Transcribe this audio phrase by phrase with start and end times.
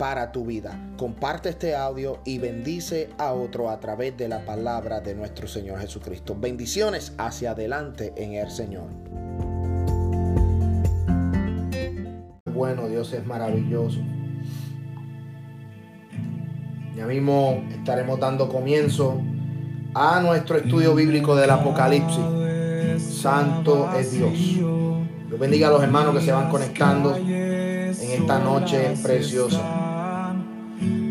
[0.00, 0.80] para tu vida.
[0.96, 5.78] Comparte este audio y bendice a otro a través de la palabra de nuestro Señor
[5.78, 6.34] Jesucristo.
[6.40, 8.86] Bendiciones hacia adelante en el Señor.
[12.46, 14.00] Bueno, Dios es maravilloso.
[16.96, 19.20] Ya mismo estaremos dando comienzo
[19.94, 22.24] a nuestro estudio bíblico del Apocalipsis.
[23.20, 24.32] Santo es Dios.
[25.30, 29.90] Dios bendiga a los hermanos que se van conectando en esta noche preciosa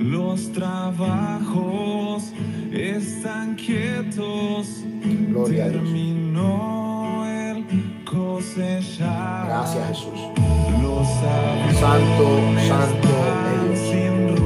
[0.10, 2.34] los trabajos
[2.72, 4.84] están quietos.
[5.30, 5.84] Gloria a Dios.
[9.46, 10.20] Gracias Jesús.
[11.80, 12.28] Santo,
[12.68, 13.10] santo
[13.72, 14.40] es Dios.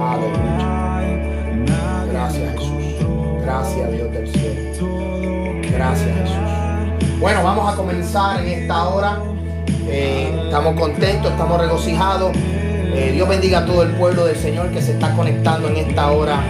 [0.00, 0.68] Aleluya.
[2.12, 2.84] Gracias Jesús.
[3.42, 5.60] Gracias Dios del cielo.
[5.62, 6.59] Gracias Jesús.
[7.20, 9.18] Bueno, vamos a comenzar en esta hora.
[9.86, 12.34] Eh, estamos contentos, estamos regocijados.
[12.34, 16.10] Eh, Dios bendiga a todo el pueblo del Señor que se está conectando en esta
[16.12, 16.40] hora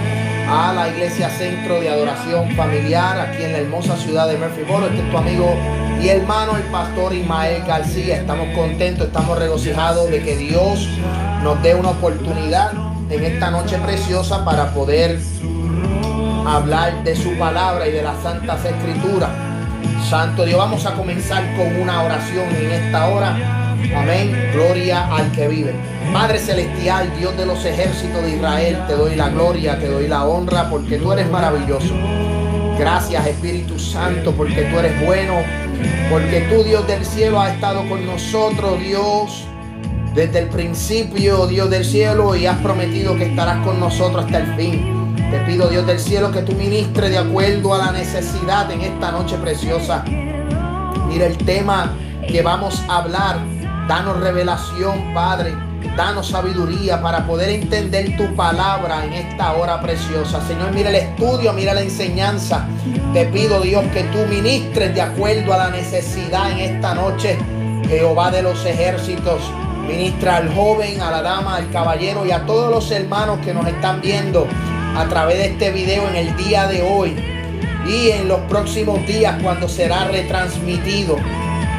[0.48, 4.86] a la iglesia Centro de Adoración Familiar aquí en la hermosa ciudad de Murphyboro.
[4.86, 5.52] Este es tu amigo
[6.00, 8.18] y hermano, el pastor Ismael García.
[8.18, 10.88] Estamos contentos, estamos regocijados de que Dios
[11.42, 12.70] nos dé una oportunidad
[13.10, 15.18] en esta noche preciosa para poder
[16.46, 19.49] hablar de su palabra y de las santas escrituras.
[20.10, 23.76] Santo Dios, vamos a comenzar con una oración en esta hora.
[23.96, 24.50] Amén.
[24.52, 25.72] Gloria al que vive.
[26.12, 30.24] Padre Celestial, Dios de los ejércitos de Israel, te doy la gloria, te doy la
[30.24, 31.94] honra porque tú eres maravilloso.
[32.76, 35.34] Gracias Espíritu Santo porque tú eres bueno,
[36.10, 39.44] porque tú Dios del cielo has estado con nosotros, Dios,
[40.12, 44.56] desde el principio, Dios del cielo, y has prometido que estarás con nosotros hasta el
[44.56, 44.99] fin.
[45.30, 49.12] Te pido, Dios del cielo, que tú ministres de acuerdo a la necesidad en esta
[49.12, 50.02] noche preciosa.
[51.06, 51.92] Mira el tema
[52.26, 53.38] que vamos a hablar.
[53.86, 55.54] Danos revelación, Padre.
[55.96, 60.44] Danos sabiduría para poder entender tu palabra en esta hora preciosa.
[60.48, 62.66] Señor, mira el estudio, mira la enseñanza.
[63.12, 67.38] Te pido, Dios, que tú ministres de acuerdo a la necesidad en esta noche.
[67.88, 69.40] Jehová de los ejércitos.
[69.86, 73.66] Ministra al joven, a la dama, al caballero y a todos los hermanos que nos
[73.66, 74.46] están viendo
[74.96, 77.14] a través de este video en el día de hoy
[77.86, 81.16] y en los próximos días cuando será retransmitido.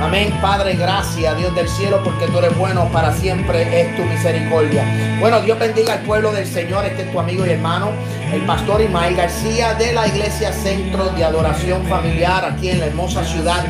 [0.01, 4.83] Amén, Padre, gracias, Dios del cielo, porque tú eres bueno, para siempre es tu misericordia.
[5.19, 7.91] Bueno, Dios bendiga al pueblo del Señor, este es tu amigo y hermano,
[8.33, 13.23] el pastor Ismael García de la Iglesia Centro de Adoración Familiar aquí en la hermosa
[13.23, 13.63] ciudad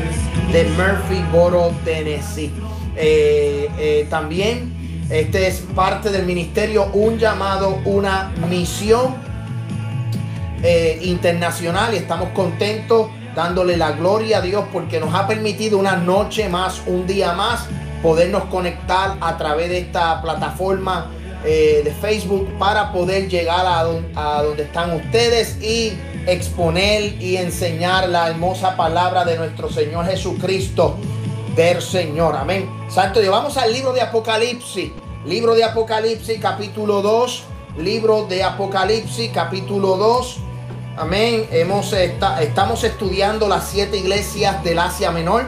[0.52, 2.50] de Murphyboro, Tennessee.
[2.96, 4.72] Eh, eh, también
[5.12, 9.14] este es parte del ministerio Un llamado, una misión
[10.62, 15.96] eh, internacional y estamos contentos dándole la gloria a Dios porque nos ha permitido una
[15.96, 17.66] noche más, un día más,
[18.02, 21.10] podernos conectar a través de esta plataforma
[21.44, 25.92] eh, de Facebook para poder llegar a, a donde están ustedes y
[26.26, 30.96] exponer y enseñar la hermosa palabra de nuestro Señor Jesucristo
[31.56, 32.36] del Señor.
[32.36, 32.70] Amén.
[32.88, 34.92] Santo Dios, vamos al libro de Apocalipsis.
[35.26, 37.44] Libro de Apocalipsis, capítulo 2.
[37.78, 40.51] Libro de Apocalipsis, capítulo 2.
[40.96, 41.46] Amén.
[41.50, 45.44] Hemos, esta- estamos estudiando las siete iglesias del Asia Menor.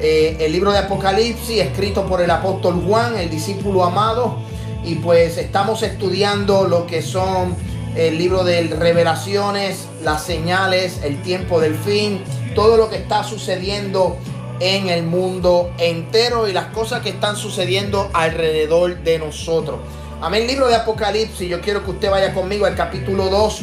[0.00, 4.38] Eh, el libro de Apocalipsis, escrito por el apóstol Juan, el discípulo amado.
[4.84, 7.54] Y pues estamos estudiando lo que son
[7.94, 12.20] el libro de revelaciones, las señales, el tiempo del fin,
[12.54, 14.16] todo lo que está sucediendo
[14.58, 19.78] en el mundo entero y las cosas que están sucediendo alrededor de nosotros.
[20.20, 20.46] Amén.
[20.46, 23.62] Libro de Apocalipsis, yo quiero que usted vaya conmigo al capítulo 2.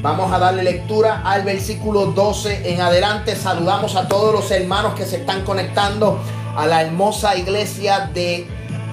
[0.00, 3.34] Vamos a darle lectura al versículo 12 en adelante.
[3.34, 6.20] Saludamos a todos los hermanos que se están conectando
[6.56, 8.46] a la hermosa iglesia de,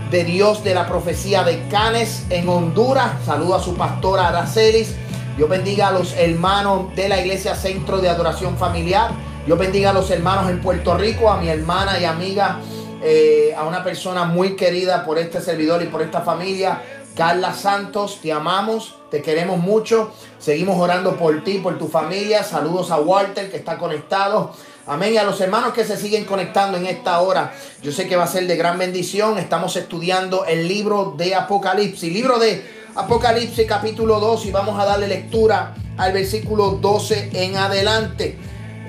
[0.09, 3.23] de Dios de la profecía de Canes en Honduras.
[3.23, 4.95] Saludo a su pastora Aracelis.
[5.37, 9.11] Dios bendiga a los hermanos de la iglesia Centro de Adoración Familiar.
[9.45, 12.61] Dios bendiga a los hermanos en Puerto Rico, a mi hermana y amiga,
[13.03, 16.81] eh, a una persona muy querida por este servidor y por esta familia,
[17.15, 20.11] Carla Santos, te amamos, te queremos mucho.
[20.39, 22.43] Seguimos orando por ti, por tu familia.
[22.43, 24.51] Saludos a Walter que está conectado.
[24.87, 25.13] Amén.
[25.13, 28.25] Y a los hermanos que se siguen conectando en esta hora, yo sé que va
[28.25, 29.37] a ser de gran bendición.
[29.37, 32.11] Estamos estudiando el libro de Apocalipsis.
[32.11, 32.61] Libro de
[32.93, 38.37] Apocalipsis capítulo 2 y vamos a darle lectura al versículo 12 en adelante.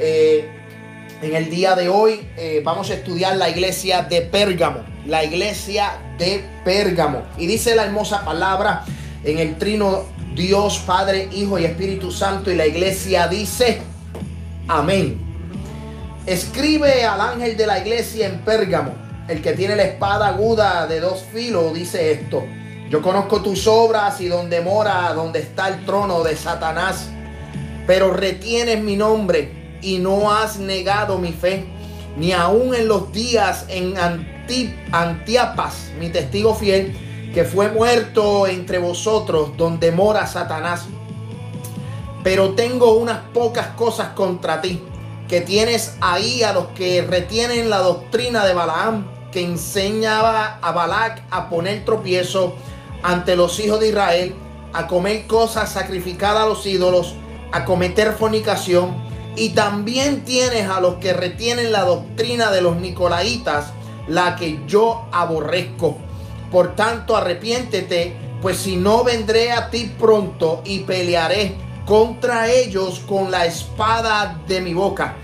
[0.01, 0.51] Eh,
[1.23, 4.81] en el día de hoy eh, vamos a estudiar la iglesia de Pérgamo.
[5.07, 7.23] La iglesia de Pérgamo.
[7.39, 8.85] Y dice la hermosa palabra
[9.23, 12.51] en el trino Dios, Padre, Hijo y Espíritu Santo.
[12.51, 13.81] Y la iglesia dice,
[14.69, 15.19] amén.
[16.27, 18.93] Escribe al ángel de la iglesia en Pérgamo,
[19.29, 22.45] el que tiene la espada aguda de dos filos, dice esto.
[22.91, 27.09] Yo conozco tus obras y donde mora, donde está el trono de Satanás,
[27.87, 31.65] pero retienes mi nombre y no has negado mi fe,
[32.17, 33.95] ni aun en los días en
[34.93, 37.06] Antiapas, mi testigo fiel,
[37.37, 40.87] que fue muerto entre vosotros, donde mora Satanás.
[42.25, 44.83] Pero tengo unas pocas cosas contra ti
[45.29, 51.25] que tienes ahí a los que retienen la doctrina de Balaam, que enseñaba a Balac
[51.31, 52.55] a poner tropiezo
[53.03, 54.35] ante los hijos de Israel,
[54.73, 57.17] a comer cosas sacrificadas a los ídolos,
[57.53, 58.97] a cometer fornicación.
[59.37, 63.75] Y también tienes a los que retienen la doctrina de los nicolaitas,
[64.09, 65.99] la que yo aborrezco.
[66.51, 71.55] Por tanto, arrepiéntete, pues si no vendré a ti pronto y pelearé
[71.85, 75.17] contra ellos con la espada de mi boca.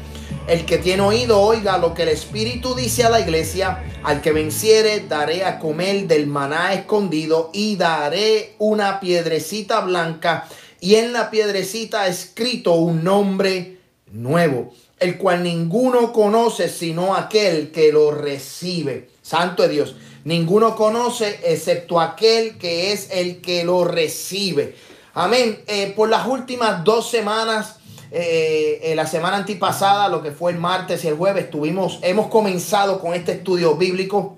[0.47, 3.85] El que tiene oído, oiga lo que el Espíritu dice a la iglesia.
[4.03, 10.49] Al que venciere, daré a comer del maná escondido y daré una piedrecita blanca
[10.83, 13.79] y en la piedrecita escrito un nombre
[14.11, 19.09] nuevo, el cual ninguno conoce sino aquel que lo recibe.
[19.23, 19.97] Santo es Dios.
[20.25, 24.77] Ninguno conoce excepto aquel que es el que lo recibe.
[25.15, 25.63] Amén.
[25.67, 27.77] Eh, por las últimas dos semanas,
[28.13, 32.29] eh, eh, la semana antipasada, lo que fue el martes y el jueves, tuvimos, hemos
[32.29, 34.37] comenzado con este estudio bíblico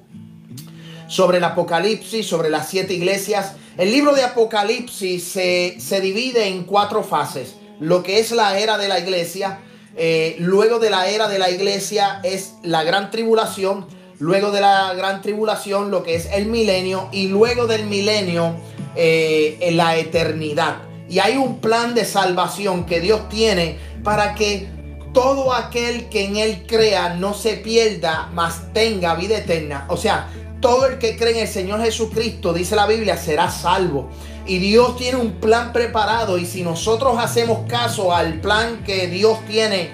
[1.06, 3.52] sobre el Apocalipsis, sobre las siete iglesias.
[3.76, 7.56] El libro de Apocalipsis se, se divide en cuatro fases.
[7.78, 9.60] Lo que es la era de la iglesia,
[10.38, 13.86] luego de la era de la iglesia es la gran tribulación,
[14.18, 18.56] luego de la gran tribulación lo que es el milenio y luego del milenio
[18.96, 20.76] eh, en la eternidad.
[21.08, 24.68] Y hay un plan de salvación que Dios tiene para que
[25.12, 29.86] todo aquel que en Él crea no se pierda, mas tenga vida eterna.
[29.88, 30.28] O sea,
[30.60, 34.08] todo el que cree en el Señor Jesucristo, dice la Biblia, será salvo.
[34.46, 39.38] Y Dios tiene un plan preparado y si nosotros hacemos caso al plan que Dios
[39.46, 39.90] tiene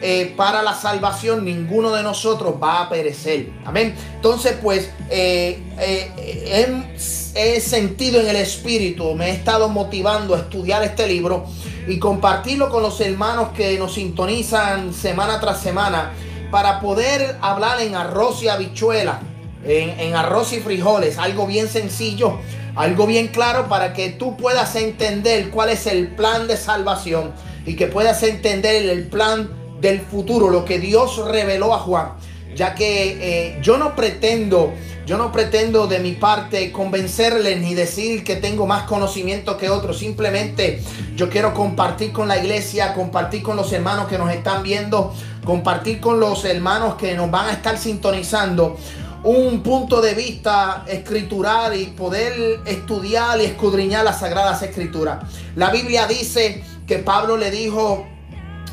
[0.00, 3.50] eh, para la salvación, ninguno de nosotros va a perecer.
[3.64, 3.96] Amén.
[4.14, 6.96] Entonces, pues, eh, eh,
[7.34, 11.46] he, sentido en el Espíritu, me he estado motivando a estudiar este libro
[11.88, 16.12] y compartirlo con los hermanos que nos sintonizan semana tras semana
[16.52, 19.20] para poder hablar en arroz y habichuela,
[19.64, 22.38] en, en arroz y frijoles, algo bien sencillo,
[22.76, 27.32] algo bien claro para que tú puedas entender cuál es el plan de salvación
[27.66, 32.12] y que puedas entender el plan del futuro, lo que Dios reveló a Juan.
[32.54, 34.72] Ya que eh, yo no pretendo,
[35.06, 39.98] yo no pretendo de mi parte convencerles ni decir que tengo más conocimiento que otros.
[39.98, 40.82] Simplemente
[41.14, 45.14] yo quiero compartir con la iglesia, compartir con los hermanos que nos están viendo,
[45.44, 48.76] compartir con los hermanos que nos van a estar sintonizando
[49.24, 55.24] un punto de vista escritural y poder estudiar y escudriñar las sagradas escrituras.
[55.56, 58.06] La Biblia dice que Pablo le dijo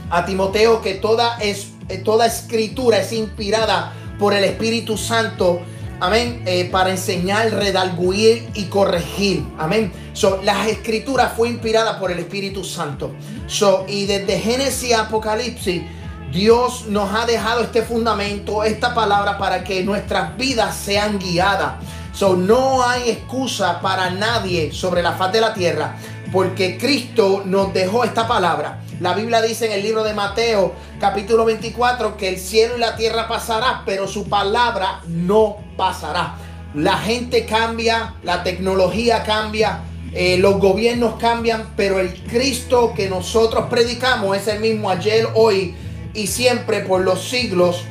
[0.10, 5.62] a Timoteo que toda, es, eh, toda escritura es inspirada por el Espíritu Santo.
[6.00, 6.44] Amén.
[6.46, 9.46] Eh, para enseñar, redalguir y corregir.
[9.58, 9.92] Amén.
[10.14, 13.12] So, las escrituras fue inspirada por el Espíritu Santo.
[13.48, 15.84] So, y desde Génesis a Apocalipsis,
[16.32, 21.76] Dios nos ha dejado este fundamento, esta palabra para que nuestras vidas sean guiadas.
[22.14, 25.96] So, no hay excusa para nadie sobre la faz de la tierra,
[26.32, 28.82] porque Cristo nos dejó esta palabra.
[29.02, 32.96] La Biblia dice en el libro de Mateo capítulo 24 que el cielo y la
[32.96, 36.36] tierra pasará, pero su palabra no pasará.
[36.74, 39.82] La gente cambia, la tecnología cambia,
[40.14, 45.76] eh, los gobiernos cambian, pero el Cristo que nosotros predicamos es el mismo ayer, hoy
[46.14, 47.84] y siempre por los siglos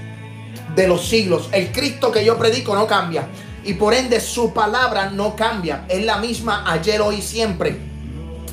[0.74, 1.50] de los siglos.
[1.52, 3.28] El Cristo que yo predico no cambia
[3.62, 5.84] y por ende su palabra no cambia.
[5.86, 7.76] Es la misma ayer, hoy y siempre.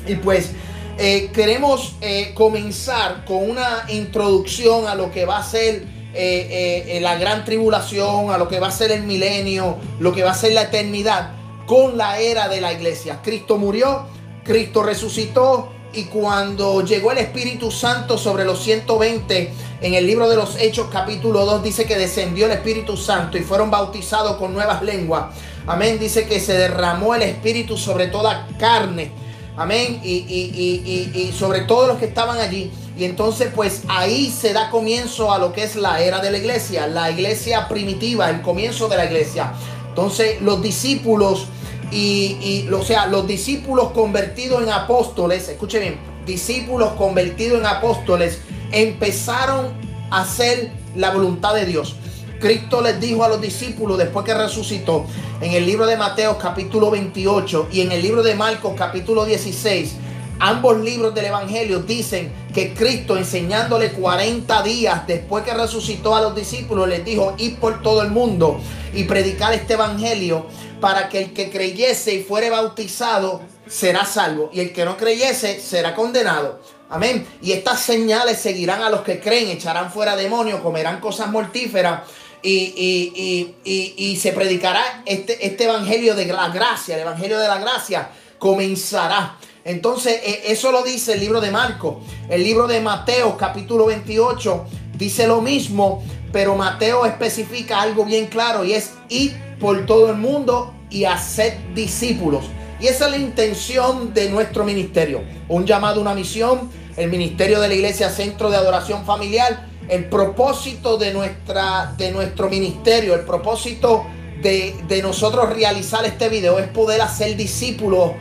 [0.06, 0.50] Y pues
[0.98, 7.16] eh, queremos eh, comenzar con una introducción a lo que va a ser eh, la
[7.16, 10.52] gran tribulación, a lo que va a ser el milenio, lo que va a ser
[10.52, 11.32] la eternidad
[11.66, 13.20] con la era de la iglesia.
[13.22, 14.06] Cristo murió,
[14.44, 20.36] Cristo resucitó y cuando llegó el Espíritu Santo sobre los 120, en el libro de
[20.36, 24.82] los Hechos capítulo 2 dice que descendió el Espíritu Santo y fueron bautizados con nuevas
[24.82, 25.34] lenguas.
[25.66, 25.98] Amén.
[25.98, 29.21] Dice que se derramó el Espíritu sobre toda carne.
[29.56, 30.00] Amén.
[30.02, 32.70] Y, y, y, y, sobre todos los que estaban allí.
[32.96, 36.38] Y entonces pues ahí se da comienzo a lo que es la era de la
[36.38, 36.86] iglesia.
[36.86, 39.52] La iglesia primitiva, el comienzo de la iglesia.
[39.88, 41.46] Entonces los discípulos
[41.92, 48.38] y, o sea, los discípulos convertidos en apóstoles, escuche bien, discípulos convertidos en apóstoles
[48.72, 49.72] empezaron
[50.10, 51.96] a hacer la voluntad de Dios.
[52.42, 55.06] Cristo les dijo a los discípulos después que resucitó
[55.40, 59.92] en el libro de Mateo capítulo 28 y en el libro de Marcos capítulo 16,
[60.40, 66.34] ambos libros del Evangelio dicen que Cristo enseñándole 40 días después que resucitó a los
[66.34, 68.58] discípulos les dijo ir por todo el mundo
[68.92, 70.46] y predicar este Evangelio
[70.80, 75.60] para que el que creyese y fuere bautizado será salvo y el que no creyese
[75.60, 76.60] será condenado.
[76.90, 77.26] Amén.
[77.40, 82.02] Y estas señales seguirán a los que creen, echarán fuera demonios, comerán cosas mortíferas
[82.42, 88.10] y, y, se predicará este, este evangelio de la gracia, el evangelio de la gracia
[88.38, 89.38] comenzará.
[89.64, 91.96] Entonces, e, eso lo dice el libro de Marcos.
[92.28, 94.64] El libro de Mateo, capítulo 28,
[94.96, 100.16] dice lo mismo, pero Mateo especifica algo bien claro y es ir por todo el
[100.16, 102.44] mundo y hacer discípulos.
[102.80, 105.22] Y esa es la intención de nuestro ministerio.
[105.48, 109.68] Un llamado, una misión, el ministerio de la iglesia Centro de Adoración Familiar.
[109.88, 114.04] El propósito de, nuestra, de nuestro ministerio, el propósito
[114.40, 118.12] de, de nosotros realizar este video es poder hacer discípulos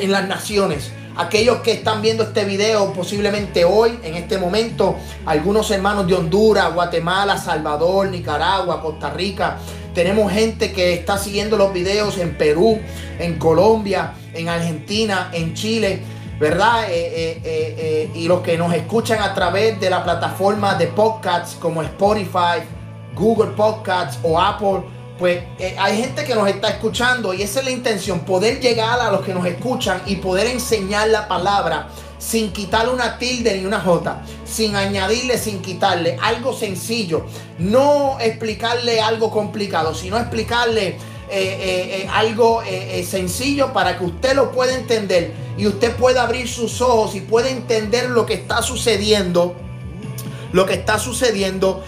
[0.00, 5.70] en las naciones aquellos que están viendo este video posiblemente hoy, en este momento, algunos
[5.70, 9.58] hermanos de Honduras, Guatemala, Salvador, Nicaragua, Costa Rica.
[9.94, 12.80] Tenemos gente que está siguiendo los videos en Perú,
[13.18, 16.00] en Colombia, en Argentina, en Chile,
[16.42, 16.90] ¿verdad?
[16.90, 21.54] Eh, eh, eh, y los que nos escuchan a través de la plataforma de podcasts
[21.54, 22.66] como Spotify,
[23.14, 24.82] Google Podcasts o Apple
[25.20, 25.44] pues
[25.78, 29.20] hay gente que nos está escuchando y esa es la intención, poder llegar a los
[29.20, 31.86] que nos escuchan y poder enseñar la palabra
[32.18, 37.24] sin quitarle una tilde ni una jota, sin añadirle, sin quitarle, algo sencillo,
[37.60, 40.98] no explicarle algo complicado, sino explicarle
[41.32, 42.62] eh, eh, algo
[43.04, 47.48] sencillo para que usted lo pueda entender y usted pueda abrir sus ojos y pueda
[47.48, 49.54] entender lo que está sucediendo,
[50.52, 51.82] lo que está sucediendo,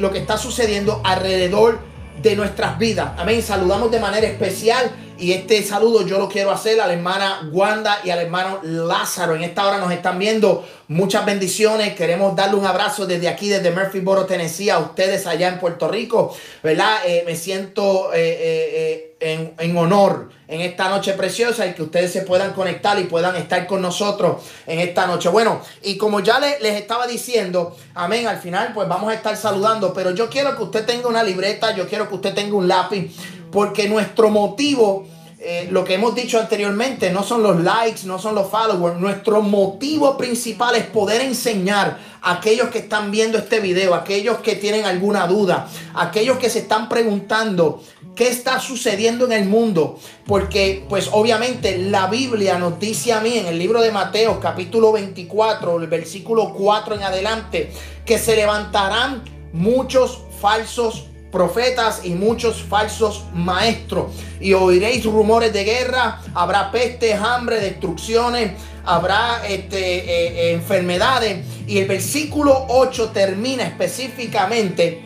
[0.00, 1.80] lo que está sucediendo alrededor
[2.22, 3.12] de nuestras vidas.
[3.18, 3.42] Amén.
[3.42, 8.00] Saludamos de manera especial y este saludo yo lo quiero hacer a la hermana Wanda
[8.02, 9.36] y al hermano Lázaro.
[9.36, 10.66] En esta hora nos están viendo.
[10.88, 11.94] Muchas bendiciones.
[11.94, 16.34] Queremos darle un abrazo desde aquí, desde Murphyboro, Tennessee, a ustedes allá en Puerto Rico.
[16.62, 16.98] ¿Verdad?
[17.06, 22.22] Eh, me siento eh, eh, en, honor en esta noche preciosa y que ustedes se
[22.22, 25.28] puedan conectar y puedan estar con nosotros en esta noche.
[25.28, 29.36] Bueno, y como ya les, les estaba diciendo, amén, al final pues vamos a estar
[29.36, 32.66] saludando, pero yo quiero que usted tenga una libreta, yo quiero que usted tenga un
[32.66, 33.14] lápiz,
[33.50, 35.06] porque nuestro motivo
[35.42, 39.00] eh, lo que hemos dicho anteriormente, no son los likes, no son los followers.
[39.00, 44.56] Nuestro motivo principal es poder enseñar a aquellos que están viendo este video, aquellos que
[44.56, 47.82] tienen alguna duda, aquellos que se están preguntando
[48.14, 49.98] qué está sucediendo en el mundo.
[50.26, 54.92] Porque pues obviamente la Biblia nos dice a mí en el libro de Mateo capítulo
[54.92, 57.72] 24, el versículo 4 en adelante,
[58.04, 64.12] que se levantarán muchos falsos profetas y muchos falsos maestros.
[64.40, 68.52] Y oiréis rumores de guerra, habrá peste, hambre, destrucciones,
[68.84, 71.44] habrá este, eh, eh, enfermedades.
[71.66, 75.02] Y el versículo 8 termina específicamente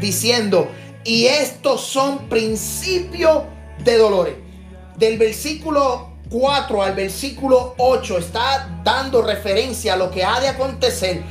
[0.00, 0.68] diciendo,
[1.04, 3.42] y estos son principios
[3.82, 4.34] de dolores.
[4.96, 11.22] Del versículo 4 al versículo 8 está dando referencia a lo que ha de acontecer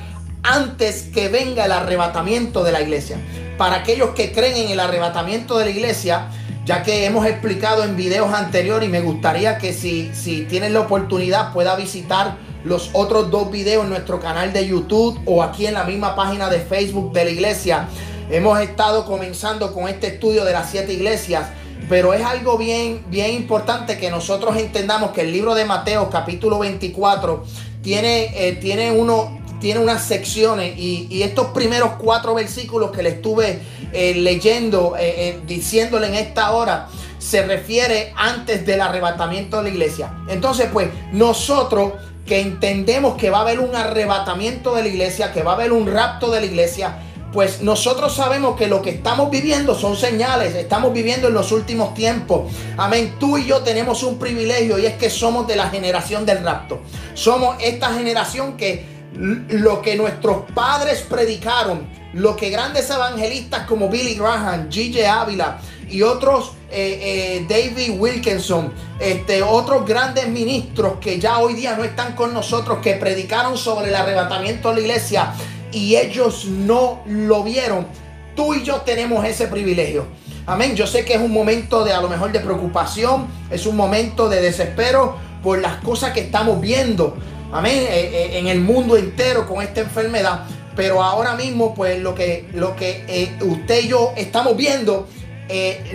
[0.44, 3.18] antes que venga el arrebatamiento de la iglesia
[3.60, 6.30] para aquellos que creen en el arrebatamiento de la iglesia,
[6.64, 10.80] ya que hemos explicado en videos anteriores y me gustaría que si, si tienen la
[10.80, 15.74] oportunidad pueda visitar los otros dos videos en nuestro canal de YouTube o aquí en
[15.74, 17.90] la misma página de Facebook de la iglesia.
[18.32, 21.50] Hemos estado comenzando con este estudio de las siete iglesias,
[21.90, 26.60] pero es algo bien, bien importante que nosotros entendamos que el libro de Mateo capítulo
[26.60, 27.44] 24
[27.82, 33.62] tiene, eh, tiene uno, tiene unas secciones y, estos primeros cuatro versículos que le estuve
[33.92, 36.88] eh, leyendo, eh, eh, diciéndole en esta hora,
[37.18, 40.14] se refiere antes del arrebatamiento de la iglesia.
[40.30, 41.94] Entonces, pues nosotros
[42.26, 45.74] que entendemos que va a haber un arrebatamiento de la iglesia, que va a haber
[45.74, 47.00] un rapto de la iglesia,
[47.34, 51.94] pues nosotros sabemos que lo que estamos viviendo son señales, estamos viviendo en los últimos
[51.94, 52.52] tiempos.
[52.78, 53.16] Amén.
[53.20, 56.80] Tú y yo tenemos un privilegio y es que somos de la generación del rapto.
[57.14, 64.16] Somos esta generación que lo que nuestros padres predicaron, lo que grandes evangelistas como Billy
[64.16, 65.22] Graham, G.J.
[65.22, 65.60] Ávila
[65.90, 71.84] y otros, eh, eh, David Wilkinson, este, otros grandes ministros que ya hoy día no
[71.84, 75.34] están con nosotros, que predicaron sobre el arrebatamiento de la iglesia
[75.74, 77.88] y ellos no lo vieron.
[78.36, 80.06] Tú y yo tenemos ese privilegio.
[80.46, 80.76] Amén.
[80.76, 84.30] Yo sé que es un momento de a lo mejor de preocupación, es un momento
[84.30, 87.18] de desespero por las cosas que estamos viendo.
[87.52, 87.78] Amén.
[87.90, 90.46] Eh, eh, en el mundo entero con esta enfermedad.
[90.76, 95.08] Pero ahora mismo, pues lo que, lo que eh, usted y yo estamos viendo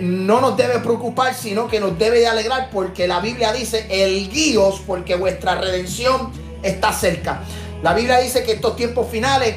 [0.01, 4.29] no nos debe preocupar, sino que nos debe de alegrar porque la Biblia dice, el
[4.29, 7.39] guíos, porque vuestra redención está cerca.
[7.81, 9.55] La Biblia dice que estos tiempos finales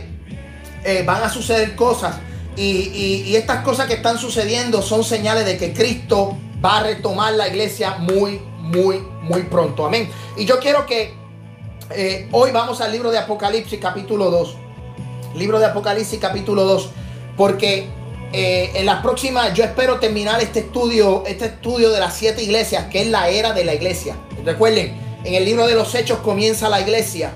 [1.05, 2.15] van a suceder cosas
[2.55, 7.49] y, estas cosas que están sucediendo son señales de que Cristo va a retomar la
[7.49, 9.85] iglesia muy, muy, muy pronto.
[9.85, 10.09] Amén.
[10.37, 11.18] Y yo quiero que
[11.91, 14.57] eh, hoy vamos al libro de Apocalipsis capítulo 2.
[15.37, 16.91] Libro de Apocalipsis capítulo 2.
[17.37, 17.89] Porque
[18.33, 22.87] eh, en las próximas yo espero terminar este estudio, este estudio de las siete iglesias,
[22.91, 24.17] que es la era de la iglesia.
[24.45, 27.33] Recuerden, en el libro de los hechos comienza la iglesia.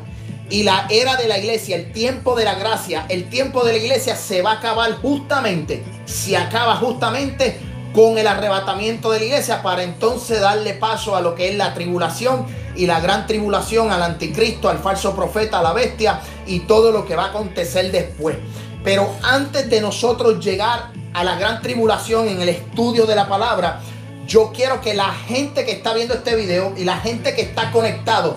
[0.50, 3.78] Y la era de la iglesia, el tiempo de la gracia, el tiempo de la
[3.78, 7.56] iglesia se va a acabar justamente, se acaba justamente
[7.94, 11.72] con el arrebatamiento de la iglesia para entonces darle paso a lo que es la
[11.72, 16.90] tribulación y la gran tribulación al anticristo, al falso profeta, a la bestia y todo
[16.92, 18.36] lo que va a acontecer después.
[18.84, 23.80] Pero antes de nosotros llegar a la gran tribulación en el estudio de la palabra,
[24.26, 27.70] yo quiero que la gente que está viendo este video y la gente que está
[27.70, 28.36] conectado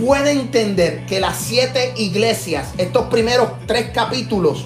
[0.00, 4.64] puede entender que las siete iglesias, estos primeros tres capítulos,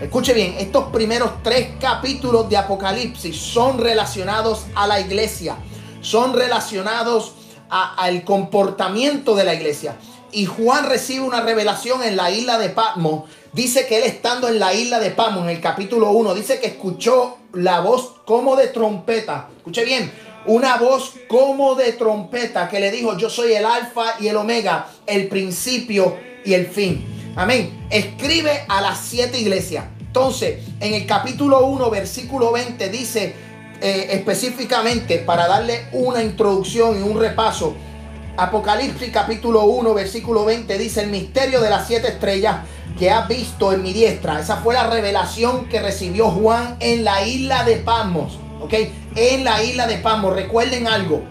[0.00, 5.56] escuche bien, estos primeros tres capítulos de Apocalipsis son relacionados a la iglesia,
[6.02, 7.32] son relacionados
[7.70, 9.96] al comportamiento de la iglesia.
[10.32, 13.24] Y Juan recibe una revelación en la isla de Patmos.
[13.52, 16.66] Dice que él estando en la isla de Patmos, en el capítulo 1, dice que
[16.66, 19.48] escuchó la voz como de trompeta.
[19.56, 20.12] Escuche bien,
[20.46, 24.88] una voz como de trompeta que le dijo, yo soy el alfa y el omega,
[25.06, 27.32] el principio y el fin.
[27.36, 27.86] Amén.
[27.90, 29.86] Escribe a las siete iglesias.
[29.98, 33.34] Entonces, en el capítulo 1, versículo 20, dice
[33.80, 37.74] eh, específicamente, para darle una introducción y un repaso,
[38.38, 42.58] Apocalipsis capítulo 1, versículo 20, dice el misterio de las siete estrellas
[42.98, 44.40] que has visto en mi diestra.
[44.40, 48.38] Esa fue la revelación que recibió Juan en la isla de Patmos.
[48.60, 48.74] ¿Ok?
[49.14, 50.30] En la isla de Pamo.
[50.30, 51.22] Recuerden algo.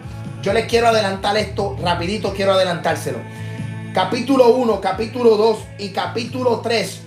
[0.42, 1.76] Yo les quiero adelantar esto.
[1.82, 3.20] Rapidito quiero adelantárselo.
[3.94, 7.02] Capítulo 1, capítulo 2 y capítulo 3.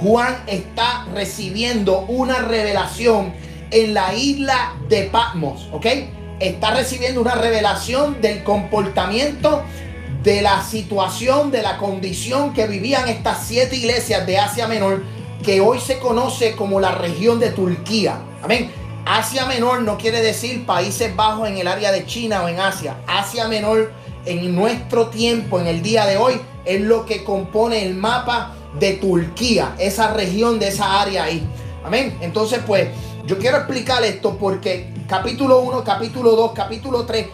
[0.00, 3.32] Juan está recibiendo una revelación
[3.70, 5.68] en la isla de Patmos.
[5.72, 5.86] ¿Ok?
[6.40, 9.62] Está recibiendo una revelación del comportamiento
[10.22, 15.02] de la situación, de la condición que vivían estas siete iglesias de Asia Menor,
[15.44, 18.18] que hoy se conoce como la región de Turquía.
[18.42, 18.70] Amén.
[19.04, 22.96] Asia Menor no quiere decir Países Bajos en el área de China o en Asia.
[23.06, 23.92] Asia Menor
[24.24, 28.94] en nuestro tiempo, en el día de hoy, es lo que compone el mapa de
[28.94, 31.46] Turquía, esa región de esa área ahí.
[31.84, 32.16] Amén.
[32.22, 32.88] Entonces, pues,
[33.26, 37.26] yo quiero explicar esto porque capítulo 1, capítulo 2, capítulo 3,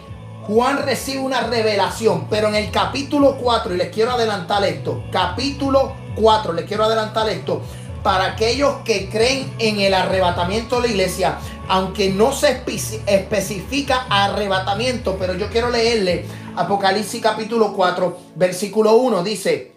[0.47, 5.93] Juan recibe una revelación, pero en el capítulo 4, y les quiero adelantar esto, capítulo
[6.15, 7.61] 4, les quiero adelantar esto,
[8.03, 12.63] para aquellos que creen en el arrebatamiento de la iglesia, aunque no se
[13.05, 16.25] especifica arrebatamiento, pero yo quiero leerle
[16.55, 19.73] Apocalipsis capítulo 4, versículo 1, dice,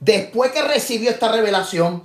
[0.00, 2.02] después que recibió esta revelación,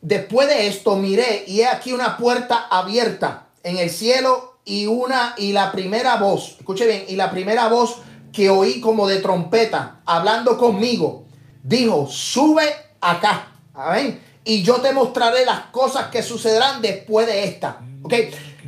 [0.00, 5.34] después de esto miré y he aquí una puerta abierta en el cielo y una
[5.36, 7.98] y la primera voz, escuche bien, y la primera voz
[8.32, 11.24] que oí como de trompeta hablando conmigo,
[11.62, 12.64] dijo, sube
[13.00, 13.52] acá.
[13.74, 17.80] Amén y yo te mostraré las cosas que sucederán después de esta.
[18.02, 18.14] ¿Ok?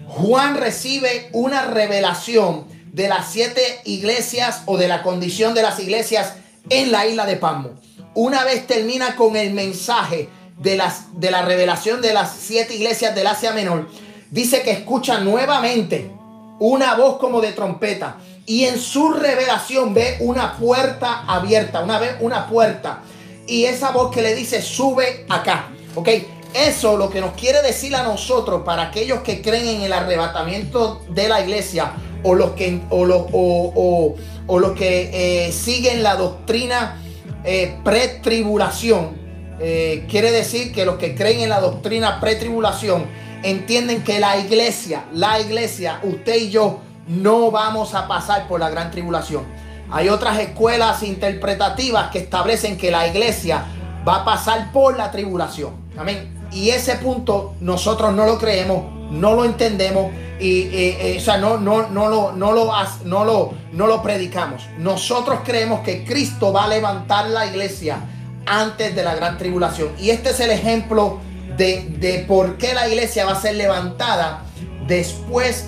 [0.06, 6.34] Juan recibe una revelación de las siete iglesias o de la condición de las iglesias
[6.68, 7.70] en la isla de Pasmo.
[8.14, 13.14] Una vez termina con el mensaje de, las, de la revelación de las siete iglesias
[13.14, 13.88] del Asia Menor,
[14.30, 16.10] dice que escucha nuevamente
[16.58, 22.16] una voz como de trompeta y en su revelación ve una puerta abierta, una vez
[22.20, 23.02] una puerta
[23.46, 25.68] y esa voz que le dice, sube acá.
[25.94, 26.08] ¿Ok?
[26.54, 31.02] Eso lo que nos quiere decir a nosotros, para aquellos que creen en el arrebatamiento
[31.08, 37.02] de la iglesia o los que, o los, o, los que eh, siguen la doctrina
[37.44, 39.16] eh, pre-tribulación,
[39.62, 43.06] eh, quiere decir que los que creen en la doctrina pretribulación
[43.44, 48.70] entienden que la iglesia, la iglesia, usted y yo, no vamos a pasar por la
[48.70, 49.44] gran tribulación.
[49.90, 53.64] Hay otras escuelas interpretativas que establecen que la iglesia
[54.06, 55.74] va a pasar por la tribulación.
[55.96, 56.48] Amén.
[56.50, 61.38] Y ese punto nosotros no lo creemos, no lo entendemos y eh, eh, o sea,
[61.38, 62.72] no, no, no, lo, no, lo,
[63.04, 64.64] no, lo, no lo predicamos.
[64.78, 67.98] Nosotros creemos que Cristo va a levantar la iglesia
[68.46, 69.90] antes de la gran tribulación.
[69.98, 71.20] Y este es el ejemplo
[71.56, 74.44] de, de por qué la iglesia va a ser levantada
[74.86, 75.66] después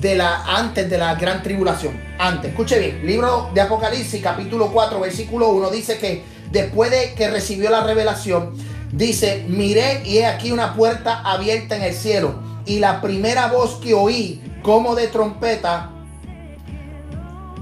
[0.00, 2.00] de la, antes de la gran tribulación.
[2.18, 7.28] Antes, escuche bien, libro de Apocalipsis capítulo 4 versículo 1 dice que después de que
[7.28, 8.54] recibió la revelación,
[8.92, 12.40] dice, miré y he aquí una puerta abierta en el cielo.
[12.66, 15.90] Y la primera voz que oí, como de trompeta,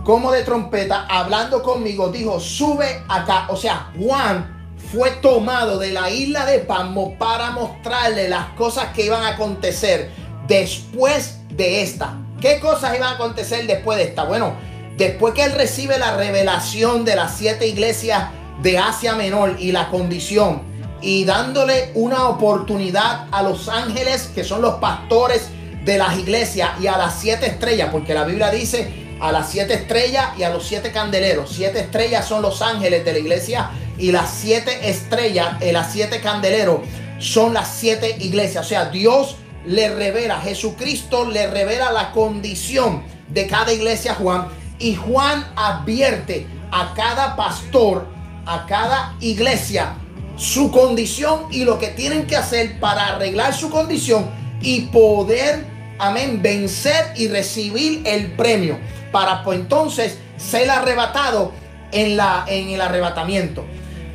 [0.03, 3.47] como de trompeta, hablando conmigo, dijo, sube acá.
[3.49, 4.54] O sea, Juan
[4.95, 10.11] fue tomado de la isla de Pasmo para mostrarle las cosas que iban a acontecer
[10.47, 12.15] después de esta.
[12.41, 14.25] ¿Qué cosas iban a acontecer después de esta?
[14.25, 14.55] Bueno,
[14.97, 18.29] después que él recibe la revelación de las siete iglesias
[18.63, 20.63] de Asia Menor y la condición
[21.01, 25.49] y dándole una oportunidad a los ángeles que son los pastores
[25.85, 29.73] de las iglesias y a las siete estrellas, porque la Biblia dice a las siete
[29.73, 31.51] estrellas y a los siete candeleros.
[31.51, 36.21] Siete estrellas son los ángeles de la iglesia y las siete estrellas, y las siete
[36.21, 36.81] candeleros
[37.19, 38.67] son las siete iglesias.
[38.67, 44.49] O sea, Dios le revela, Jesucristo le revela la condición de cada iglesia a Juan
[44.79, 48.07] y Juan advierte a cada pastor,
[48.45, 49.95] a cada iglesia,
[50.37, 54.29] su condición y lo que tienen que hacer para arreglar su condición
[54.61, 55.65] y poder,
[55.99, 58.79] amén, vencer y recibir el premio
[59.13, 61.53] para pues entonces ser arrebatado
[61.93, 63.65] en, la, en el arrebatamiento.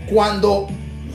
[0.09, 0.67] Cuando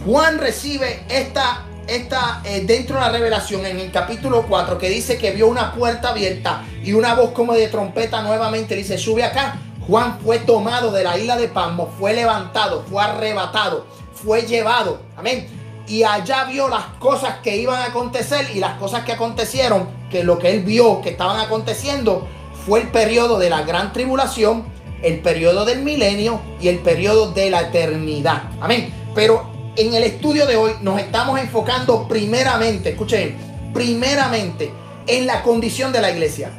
[0.05, 5.19] Juan recibe esta está eh, dentro de la revelación en el capítulo 4 que dice
[5.19, 9.59] que vio una puerta abierta y una voz como de trompeta nuevamente dice, sube acá.
[9.87, 15.03] Juan fue tomado de la isla de Pasmo, fue levantado, fue arrebatado, fue llevado.
[15.15, 15.47] Amén.
[15.87, 20.25] Y allá vio las cosas que iban a acontecer y las cosas que acontecieron, que
[20.25, 22.27] lo que él vio que estaban aconteciendo
[22.67, 24.65] fue el periodo de la gran tribulación,
[25.03, 28.45] el periodo del milenio y el periodo de la eternidad.
[28.61, 28.93] Amén.
[29.15, 33.37] Pero en el estudio de hoy nos estamos enfocando primeramente, escuchen,
[33.75, 34.73] primeramente
[35.07, 36.51] en la condición de la iglesia,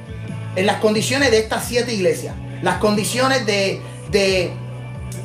[0.55, 4.51] en las condiciones de estas siete iglesias, las condiciones de, de,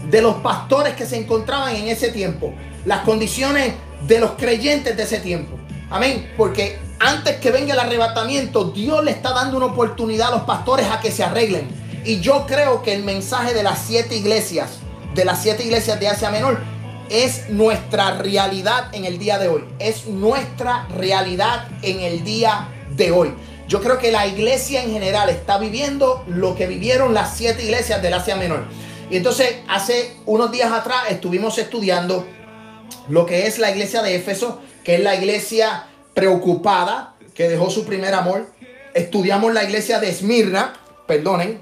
[0.09, 2.55] de los pastores que se encontraban en ese tiempo,
[2.87, 3.75] las condiciones
[4.07, 5.59] de los creyentes de ese tiempo.
[5.91, 10.43] Amén, porque antes que venga el arrebatamiento, Dios le está dando una oportunidad a los
[10.43, 11.69] pastores a que se arreglen.
[12.05, 14.79] Y yo creo que el mensaje de las siete iglesias,
[15.15, 16.61] de las siete iglesias de Asia Menor,
[17.11, 19.65] es nuestra realidad en el día de hoy.
[19.79, 23.35] Es nuestra realidad en el día de hoy.
[23.67, 28.01] Yo creo que la iglesia en general está viviendo lo que vivieron las siete iglesias
[28.01, 28.65] del Asia Menor.
[29.11, 32.27] Y entonces hace unos días atrás estuvimos estudiando
[33.11, 37.85] lo que es la iglesia de Éfeso, que es la iglesia preocupada, que dejó su
[37.85, 38.47] primer amor.
[38.95, 40.75] Estudiamos la iglesia de Esmirna,
[41.07, 41.61] perdonen,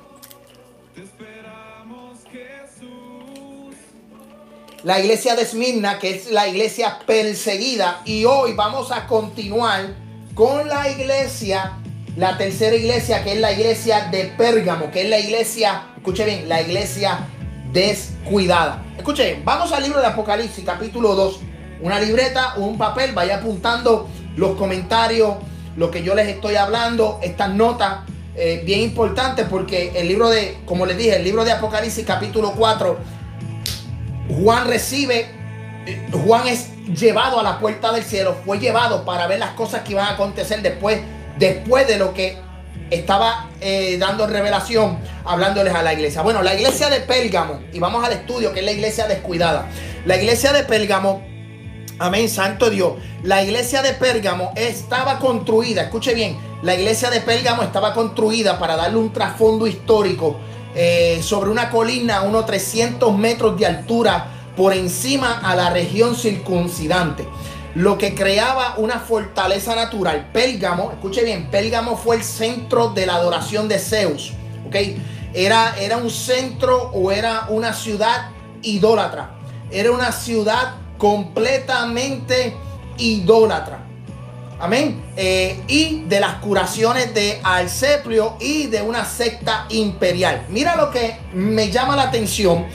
[4.84, 8.02] la iglesia de Esmirna, que es la iglesia perseguida.
[8.04, 9.94] Y hoy vamos a continuar
[10.34, 11.78] con la iglesia,
[12.16, 16.48] la tercera iglesia, que es la iglesia de Pérgamo, que es la iglesia, escuche bien,
[16.48, 17.26] la iglesia
[17.72, 18.84] descuidada.
[18.96, 21.40] Escuche, vamos al libro de Apocalipsis, capítulo 2.
[21.80, 25.36] Una libreta, un papel, vaya apuntando los comentarios,
[25.76, 28.00] lo que yo les estoy hablando, estas notas.
[28.40, 32.52] Eh, bien importantes porque el libro de, como les dije, el libro de Apocalipsis capítulo
[32.56, 32.96] 4
[34.28, 35.26] Juan recibe,
[36.24, 39.92] Juan es llevado a la puerta del cielo, fue llevado para ver las cosas que
[39.92, 41.00] iban a acontecer después,
[41.38, 42.36] después de lo que
[42.90, 46.22] estaba eh, dando revelación, hablándoles a la iglesia.
[46.22, 49.66] Bueno, la iglesia de Pérgamo, y vamos al estudio, que es la iglesia descuidada.
[50.04, 51.22] La iglesia de Pérgamo,
[51.98, 57.62] amén, santo Dios, la iglesia de Pérgamo estaba construida, escuche bien, la iglesia de Pérgamo
[57.62, 60.36] estaba construida para darle un trasfondo histórico
[60.74, 66.16] eh, sobre una colina a unos 300 metros de altura por encima a la región
[66.16, 67.26] circuncidante.
[67.78, 70.30] Lo que creaba una fortaleza natural.
[70.32, 74.32] Pélgamo, escuche bien, Pélgamo fue el centro de la adoración de Zeus.
[74.66, 74.74] ¿ok?
[75.32, 78.30] Era, era un centro o era una ciudad
[78.62, 79.30] idólatra.
[79.70, 82.56] Era una ciudad completamente
[82.96, 83.78] idólatra.
[84.58, 85.00] Amén.
[85.16, 90.46] Eh, y de las curaciones de Alceprio y de una secta imperial.
[90.48, 92.66] Mira lo que me llama la atención,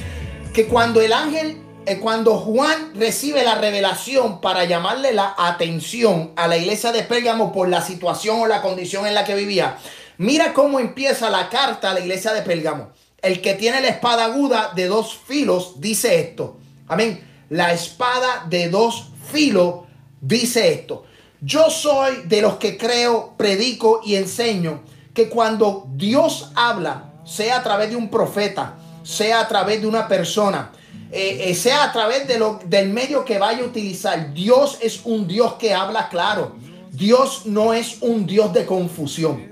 [0.54, 1.63] que cuando el ángel
[2.02, 7.70] cuando Juan recibe la revelación para llamarle la atención a la iglesia de Pérgamo por
[7.70, 9.78] la situación o la condición en la que vivía,
[10.18, 12.92] mira cómo empieza la carta a la iglesia de Pérgamo.
[13.22, 16.58] El que tiene la espada aguda de dos filos dice esto.
[16.88, 17.24] Amén.
[17.50, 19.86] La espada de dos filos
[20.22, 21.06] dice esto.
[21.42, 24.82] Yo soy de los que creo, predico y enseño
[25.14, 30.08] que cuando Dios habla, sea a través de un profeta, sea a través de una
[30.08, 30.72] persona,
[31.14, 35.02] eh, eh, sea a través de lo, del medio que vaya a utilizar, Dios es
[35.04, 36.56] un Dios que habla claro.
[36.92, 39.52] Dios no es un Dios de confusión.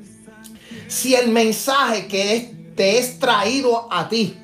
[0.88, 4.38] Si el mensaje que te es traído a ti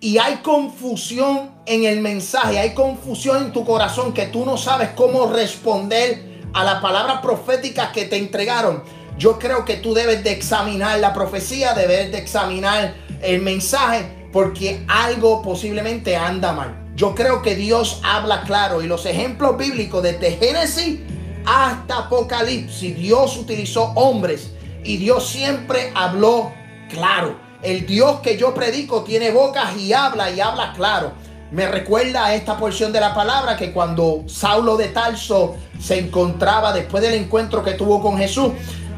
[0.00, 4.90] y hay confusión en el mensaje, hay confusión en tu corazón que tú no sabes
[4.94, 8.82] cómo responder a la palabra profética que te entregaron,
[9.18, 14.84] yo creo que tú debes de examinar la profecía, debes de examinar el mensaje, porque
[14.88, 16.74] algo posiblemente anda mal.
[16.96, 20.98] Yo creo que Dios habla claro y los ejemplos bíblicos desde Génesis
[21.46, 24.50] hasta Apocalipsis, Dios utilizó hombres
[24.82, 26.52] y Dios siempre habló
[26.90, 27.38] claro.
[27.62, 31.12] El Dios que yo predico tiene bocas y habla y habla claro.
[31.52, 36.72] Me recuerda a esta porción de la palabra que cuando Saulo de Tarso se encontraba
[36.72, 38.50] después del encuentro que tuvo con Jesús,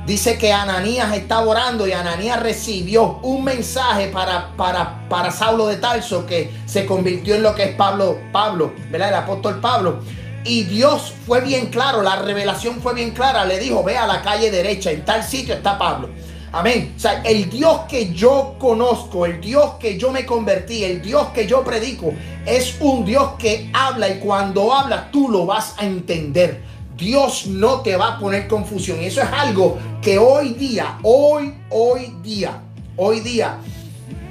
[0.07, 5.79] Dice que Ananías estaba orando y Ananías recibió un mensaje para, para, para Saulo de
[5.79, 9.09] Tarso que se convirtió en lo que es Pablo, Pablo, ¿verdad?
[9.09, 9.99] El apóstol Pablo.
[10.45, 13.45] Y Dios fue bien claro, la revelación fue bien clara.
[13.45, 16.09] Le dijo, ve a la calle derecha, en tal sitio está Pablo.
[16.53, 16.95] Amén.
[16.97, 21.31] O sea, el Dios que yo conozco, el Dios que yo me convertí, el Dios
[21.35, 22.15] que yo predico,
[22.47, 26.76] es un Dios que habla y cuando habla tú lo vas a entender.
[26.97, 29.03] Dios no te va a poner confusión.
[29.03, 32.63] Y eso es algo que hoy día, hoy, hoy día,
[32.97, 33.59] hoy día,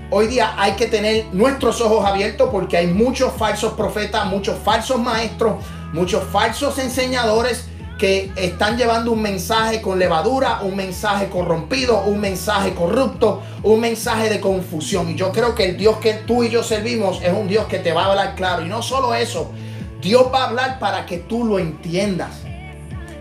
[0.09, 4.99] hoy día hay que tener nuestros ojos abiertos porque hay muchos falsos profetas, muchos falsos
[4.99, 7.65] maestros, muchos falsos enseñadores
[7.99, 14.29] que están llevando un mensaje con levadura, un mensaje corrompido, un mensaje corrupto, un mensaje
[14.29, 15.11] de confusión.
[15.11, 17.79] Y yo creo que el Dios que tú y yo servimos es un Dios que
[17.79, 18.65] te va a hablar claro.
[18.65, 19.51] Y no solo eso,
[20.01, 22.44] Dios va a hablar para que tú lo entiendas.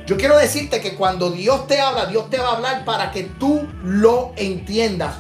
[0.07, 3.23] Yo quiero decirte que cuando Dios te habla, Dios te va a hablar para que
[3.25, 5.17] tú lo entiendas.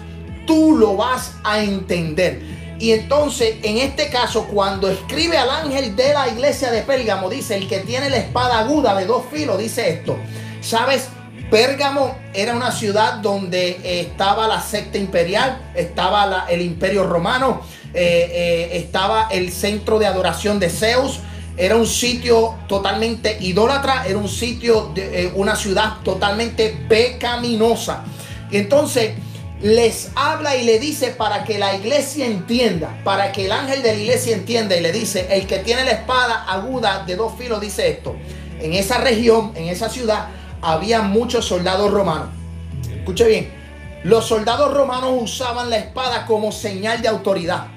[0.46, 2.42] Tú lo vas a entender.
[2.78, 7.56] Y entonces, en este caso, cuando escribe al ángel de la iglesia de Pérgamo, dice,
[7.56, 10.16] el que tiene la espada aguda de dos filos, dice esto.
[10.60, 11.08] ¿Sabes?
[11.50, 17.62] Pérgamo era una ciudad donde estaba la secta imperial, estaba el imperio romano,
[17.94, 21.20] eh, eh, estaba el centro de adoración de Zeus,
[21.56, 28.04] era un sitio totalmente idólatra, era un sitio de eh, una ciudad totalmente pecaminosa.
[28.50, 29.12] Y entonces
[29.62, 33.94] les habla y le dice para que la iglesia entienda, para que el ángel de
[33.94, 37.60] la iglesia entienda y le dice, el que tiene la espada aguda de dos filos
[37.60, 38.16] dice esto.
[38.60, 40.28] En esa región, en esa ciudad,
[40.60, 42.28] había muchos soldados romanos.
[42.94, 43.52] Escuche bien,
[44.02, 47.68] los soldados romanos usaban la espada como señal de autoridad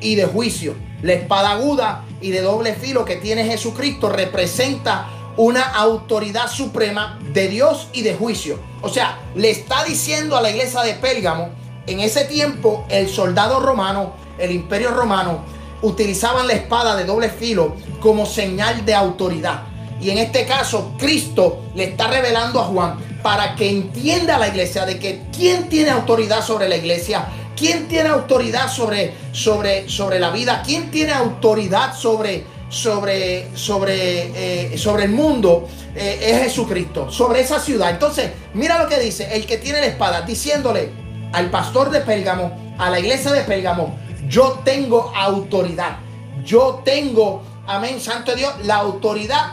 [0.00, 0.74] y de juicio.
[1.02, 7.48] La espada aguda y de doble filo que tiene Jesucristo representa una autoridad suprema de
[7.48, 8.58] Dios y de juicio.
[8.82, 11.50] O sea, le está diciendo a la iglesia de Pérgamo,
[11.86, 15.44] en ese tiempo el soldado romano, el imperio romano,
[15.82, 19.62] utilizaban la espada de doble filo como señal de autoridad.
[20.00, 24.48] Y en este caso, Cristo le está revelando a Juan para que entienda a la
[24.48, 27.26] iglesia de que quién tiene autoridad sobre la iglesia,
[27.56, 30.62] ¿Quién tiene autoridad sobre, sobre, sobre la vida?
[30.64, 35.66] ¿Quién tiene autoridad sobre, sobre, sobre, eh, sobre el mundo?
[35.94, 37.88] Eh, es Jesucristo, sobre esa ciudad.
[37.90, 40.90] Entonces, mira lo que dice el que tiene la espada, diciéndole
[41.32, 45.96] al pastor de Pérgamo, a la iglesia de Pérgamo, yo tengo autoridad.
[46.44, 49.52] Yo tengo, amén, Santo Dios, la autoridad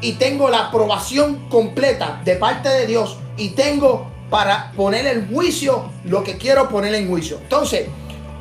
[0.00, 5.90] y tengo la aprobación completa de parte de Dios y tengo para poner en juicio
[6.04, 7.38] lo que quiero poner en juicio.
[7.42, 7.88] Entonces,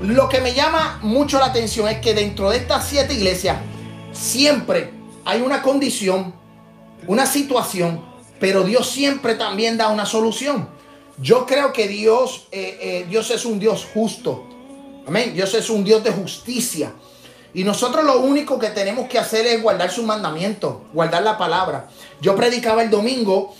[0.01, 3.57] lo que me llama mucho la atención es que dentro de estas siete iglesias
[4.11, 4.91] siempre
[5.25, 6.33] hay una condición,
[7.07, 8.03] una situación,
[8.39, 10.67] pero Dios siempre también da una solución.
[11.17, 14.45] Yo creo que Dios, eh, eh, Dios es un Dios justo.
[15.07, 15.33] Amén.
[15.33, 16.91] Dios es un Dios de justicia.
[17.53, 21.87] Y nosotros lo único que tenemos que hacer es guardar sus mandamientos, guardar la palabra.
[22.19, 23.53] Yo predicaba el domingo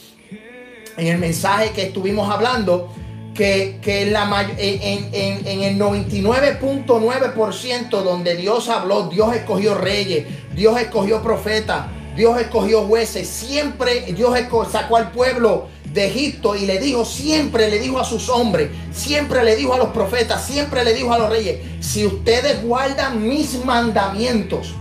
[0.98, 2.94] en el mensaje que estuvimos hablando,
[3.34, 10.80] que, que la, en, en, en el 99.9% donde Dios habló, Dios escogió reyes, Dios
[10.80, 14.38] escogió profetas, Dios escogió jueces, siempre Dios
[14.72, 19.44] sacó al pueblo de Egipto y le dijo, siempre le dijo a sus hombres, siempre
[19.44, 23.64] le dijo a los profetas, siempre le dijo a los reyes, si ustedes guardan mis
[23.64, 24.74] mandamientos,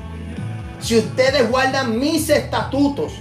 [0.81, 3.13] si ustedes guardan mis estatutos,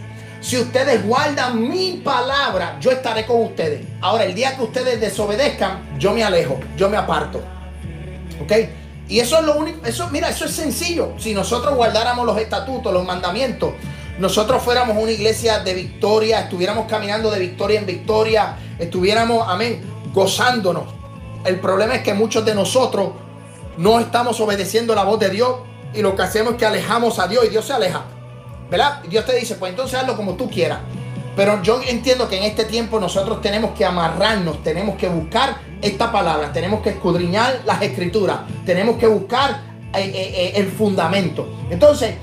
[0.41, 3.85] si ustedes guardan mi palabra, yo estaré con ustedes.
[4.01, 7.41] Ahora, el día que ustedes desobedezcan, yo me alejo, yo me aparto.
[8.41, 8.51] ¿Ok?
[9.07, 11.13] Y eso es lo único, eso, mira, eso es sencillo.
[11.19, 13.73] Si nosotros guardáramos los estatutos, los mandamientos,
[14.17, 20.85] nosotros fuéramos una iglesia de victoria, estuviéramos caminando de victoria en victoria, estuviéramos, amén, gozándonos.
[21.45, 23.11] El problema es que muchos de nosotros
[23.77, 25.55] no estamos obedeciendo la voz de Dios
[25.93, 28.05] y lo que hacemos es que alejamos a Dios y Dios se aleja.
[28.71, 29.03] ¿Verdad?
[29.03, 30.79] Dios te dice, pues entonces hazlo como tú quieras.
[31.35, 36.11] Pero yo entiendo que en este tiempo nosotros tenemos que amarrarnos, tenemos que buscar esta
[36.11, 39.61] palabra, tenemos que escudriñar las escrituras, tenemos que buscar
[39.93, 41.47] eh, eh, eh, el fundamento.
[41.69, 42.15] Entonces,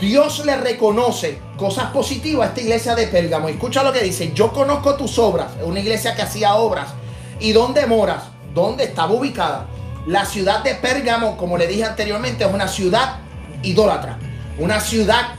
[0.00, 3.48] Dios le reconoce cosas positivas a esta iglesia de Pérgamo.
[3.48, 6.88] Escucha lo que dice, yo conozco tus obras, una iglesia que hacía obras.
[7.38, 8.24] ¿Y dónde moras?
[8.54, 9.66] ¿Dónde estaba ubicada?
[10.06, 13.18] La ciudad de Pérgamo, como le dije anteriormente, es una ciudad
[13.62, 14.18] idólatra,
[14.58, 15.34] una ciudad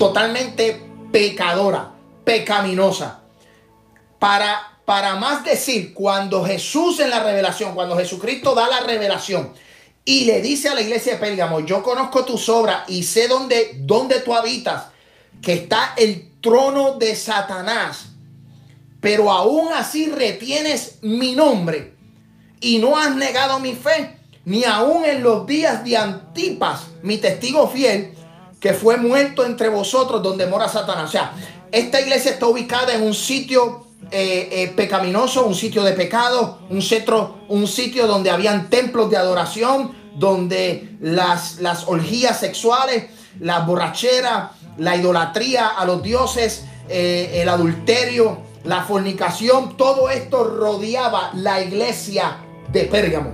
[0.00, 0.80] totalmente
[1.12, 1.92] pecadora,
[2.24, 3.20] pecaminosa.
[4.18, 9.52] Para, para más decir, cuando Jesús en la revelación, cuando Jesucristo da la revelación
[10.02, 13.72] y le dice a la iglesia de Pérgamo, yo conozco tus obras y sé dónde,
[13.80, 14.84] dónde tú habitas,
[15.42, 18.06] que está el trono de Satanás,
[19.02, 21.92] pero aún así retienes mi nombre
[22.58, 27.68] y no has negado mi fe, ni aún en los días de Antipas, mi testigo
[27.68, 28.14] fiel,
[28.60, 31.08] que fue muerto entre vosotros donde mora Satanás.
[31.08, 31.32] O sea,
[31.72, 36.82] esta iglesia está ubicada en un sitio eh, eh, pecaminoso, un sitio de pecado, un,
[36.82, 43.06] centro, un sitio donde habían templos de adoración, donde las, las orgías sexuales,
[43.38, 51.30] la borrachera, la idolatría a los dioses, eh, el adulterio, la fornicación, todo esto rodeaba
[51.34, 52.38] la iglesia
[52.72, 53.32] de Pérgamo.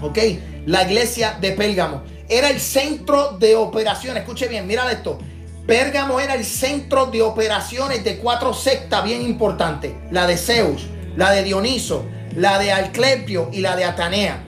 [0.00, 0.18] ¿Ok?
[0.66, 2.02] La iglesia de Pérgamo.
[2.28, 4.22] Era el centro de operaciones.
[4.22, 5.18] Escuche bien, mira esto.
[5.66, 9.92] Pérgamo era el centro de operaciones de cuatro sectas bien importantes.
[10.10, 10.86] La de Zeus,
[11.16, 14.44] la de Dioniso, la de Alclepio y la de Atanea.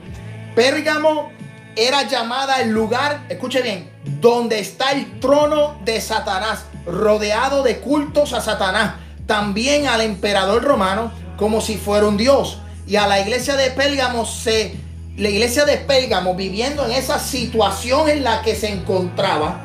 [0.55, 1.31] Pérgamo
[1.75, 3.89] era llamada el lugar, escuche bien,
[4.19, 11.11] donde está el trono de Satanás, rodeado de cultos a Satanás, también al emperador romano
[11.37, 12.59] como si fuera un dios.
[12.87, 14.75] Y a la iglesia de Pérgamo se,
[15.21, 19.61] la iglesia de Pérgamo viviendo en esa situación en la que se encontraba,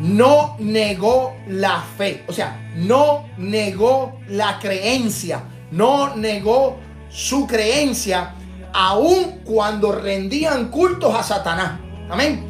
[0.00, 6.78] no negó la fe, o sea, no negó la creencia, no negó
[7.10, 8.34] su creencia
[8.72, 11.78] aun cuando rendían cultos a Satanás.
[12.08, 12.46] Amén.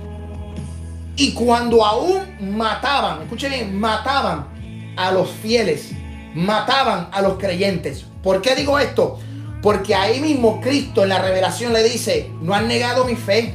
[1.17, 2.21] Y cuando aún
[2.57, 5.91] mataban, escuchen bien, mataban a los fieles,
[6.37, 8.05] mataban a los creyentes.
[8.23, 9.19] ¿Por qué digo esto?
[9.63, 13.55] Porque ahí mismo Cristo en la revelación le dice, no han negado mi fe.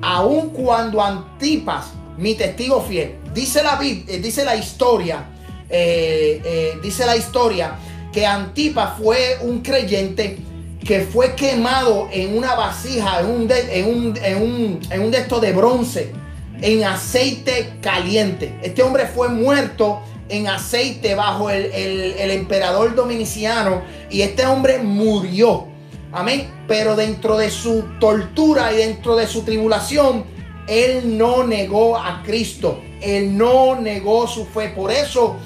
[0.00, 5.24] Aun cuando Antipas, mi testigo fiel, dice la, eh, dice la historia,
[5.68, 7.76] eh, eh, dice la historia
[8.12, 10.38] que Antipas fue un creyente
[10.84, 15.18] que fue quemado en una vasija, en un, de, en un, en un, un de
[15.18, 16.12] estos de bronce,
[16.60, 18.58] en aceite caliente.
[18.62, 25.66] Este hombre fue muerto en aceite bajo el, el, emperador dominiciano y este hombre murió.
[26.12, 26.50] Amén.
[26.68, 30.24] Pero dentro de su tortura y dentro de su tribulación,
[30.66, 32.80] él no negó a Cristo.
[33.00, 34.68] Él no negó su fe.
[34.68, 35.36] Por eso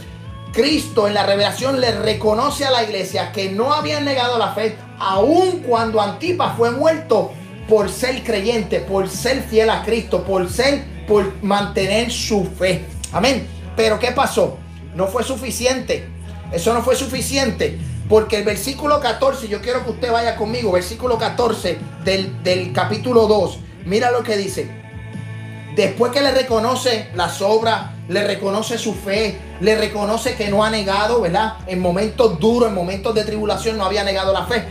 [0.53, 4.77] Cristo en la revelación le reconoce a la iglesia que no habían negado la fe,
[4.99, 7.33] aun cuando Antipas fue muerto
[7.69, 12.85] por ser creyente, por ser fiel a Cristo, por ser, por mantener su fe.
[13.12, 13.47] Amén.
[13.77, 14.59] Pero ¿qué pasó?
[14.99, 16.09] No fue suficiente.
[16.51, 17.79] Eso no fue suficiente.
[18.09, 23.29] Porque el versículo 14, yo quiero que usted vaya conmigo, versículo 14 del, del capítulo
[23.29, 23.61] 2.
[23.85, 24.69] Mira lo que dice.
[25.77, 30.71] Después que le reconoce las obras, le reconoce su fe, le reconoce que no ha
[30.71, 31.59] negado, ¿verdad?
[31.69, 34.65] En momentos duros, en momentos de tribulación no había negado la fe.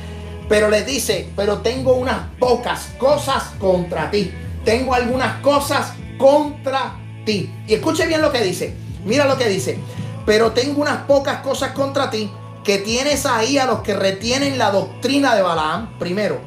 [0.50, 4.34] Pero le dice, pero tengo unas pocas cosas contra ti.
[4.66, 7.50] Tengo algunas cosas contra ti.
[7.66, 8.76] Y escuche bien lo que dice.
[9.06, 9.80] Mira lo que dice.
[10.28, 12.30] Pero tengo unas pocas cosas contra ti
[12.62, 15.98] que tienes ahí a los que retienen la doctrina de Balaam.
[15.98, 16.42] Primero,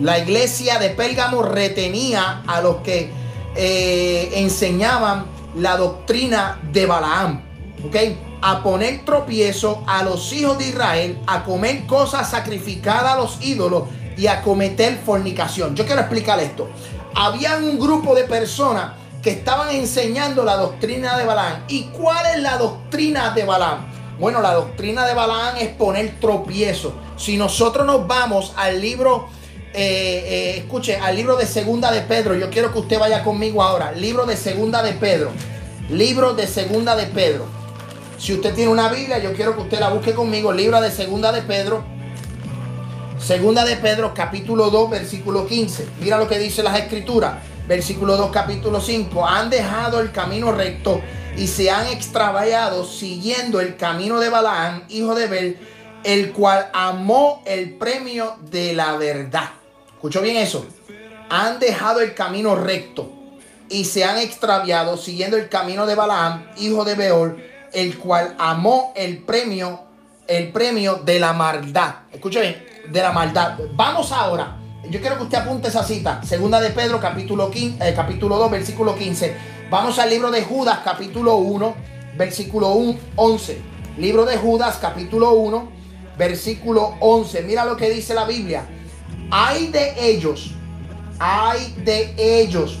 [0.00, 3.10] la iglesia de Pérgamo retenía a los que
[3.54, 7.42] eh, enseñaban la doctrina de Balaam.
[7.86, 7.96] ¿Ok?
[8.40, 13.90] A poner tropiezo a los hijos de Israel, a comer cosas sacrificadas a los ídolos
[14.16, 15.76] y a cometer fornicación.
[15.76, 16.66] Yo quiero explicar esto.
[17.14, 18.92] Había un grupo de personas
[19.26, 21.64] que estaban enseñando la doctrina de Balaam.
[21.66, 23.84] ¿Y cuál es la doctrina de Balaam?
[24.20, 26.94] Bueno, la doctrina de Balaam es poner tropiezo.
[27.16, 29.28] Si nosotros nos vamos al libro
[29.74, 32.36] eh, eh, escuche, al libro de Segunda de Pedro.
[32.36, 33.90] Yo quiero que usted vaya conmigo ahora.
[33.90, 35.32] Libro de Segunda de Pedro.
[35.90, 37.46] Libro de Segunda de Pedro.
[38.18, 40.52] Si usted tiene una Biblia, yo quiero que usted la busque conmigo.
[40.52, 41.82] Libro de Segunda de Pedro.
[43.18, 45.88] Segunda de Pedro, capítulo 2, versículo 15.
[46.00, 47.55] Mira lo que dice las escrituras.
[47.66, 49.26] Versículo 2, capítulo 5.
[49.26, 51.00] Han dejado el camino recto
[51.36, 55.58] y se han extraviado siguiendo el camino de Balaam, hijo de Bel,
[56.04, 59.50] el cual amó el premio de la verdad.
[59.88, 60.64] ¿Escuchó bien eso?
[61.28, 63.10] Han dejado el camino recto
[63.68, 67.36] y se han extraviado siguiendo el camino de Balaam, hijo de Beor,
[67.72, 69.80] el cual amó el premio,
[70.28, 71.96] el premio de la maldad.
[72.12, 73.58] Escucha bien, de la maldad.
[73.72, 74.56] Vamos ahora.
[74.90, 76.20] Yo quiero que usted apunte esa cita.
[76.22, 79.34] Segunda de Pedro, capítulo, 15, eh, capítulo 2, versículo 15.
[79.68, 81.74] Vamos al libro de Judas, capítulo 1,
[82.16, 83.58] versículo 1, 11.
[83.98, 85.68] Libro de Judas, capítulo 1,
[86.16, 87.42] versículo 11.
[87.42, 88.64] Mira lo que dice la Biblia.
[89.30, 90.52] Hay de ellos,
[91.18, 92.78] hay de ellos,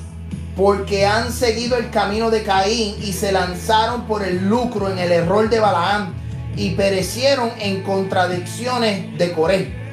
[0.56, 5.10] porque han seguido el camino de Caín y se lanzaron por el lucro en el
[5.10, 6.14] error de Balaam
[6.56, 9.85] y perecieron en contradicciones de Coré.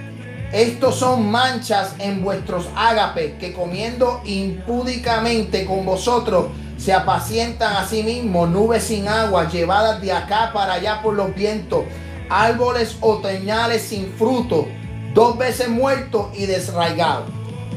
[0.54, 6.45] Estos son manchas en vuestros ágapes que comiendo impúdicamente con vosotros
[6.78, 11.34] se apacientan a sí mismos, nubes sin agua, llevadas de acá para allá por los
[11.34, 11.86] vientos,
[12.30, 14.68] árboles otoñales sin fruto,
[15.16, 17.26] dos veces muertos y desraigados.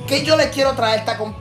[0.06, 1.34] ¿Qué yo les quiero traer esta, con,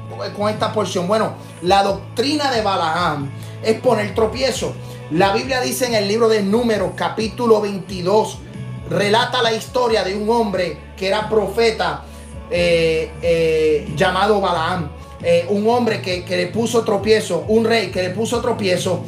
[0.49, 1.05] esta porción?
[1.05, 3.29] Bueno, la doctrina de Balaam
[3.61, 4.73] es poner tropiezo.
[5.11, 8.37] La Biblia dice en el libro de Números, capítulo 22,
[8.89, 12.03] relata la historia de un hombre que era profeta
[12.49, 14.91] eh, eh, llamado Balaam.
[15.21, 19.03] Eh, un hombre que, que, le puso tropiezo, un rey que le puso tropiezo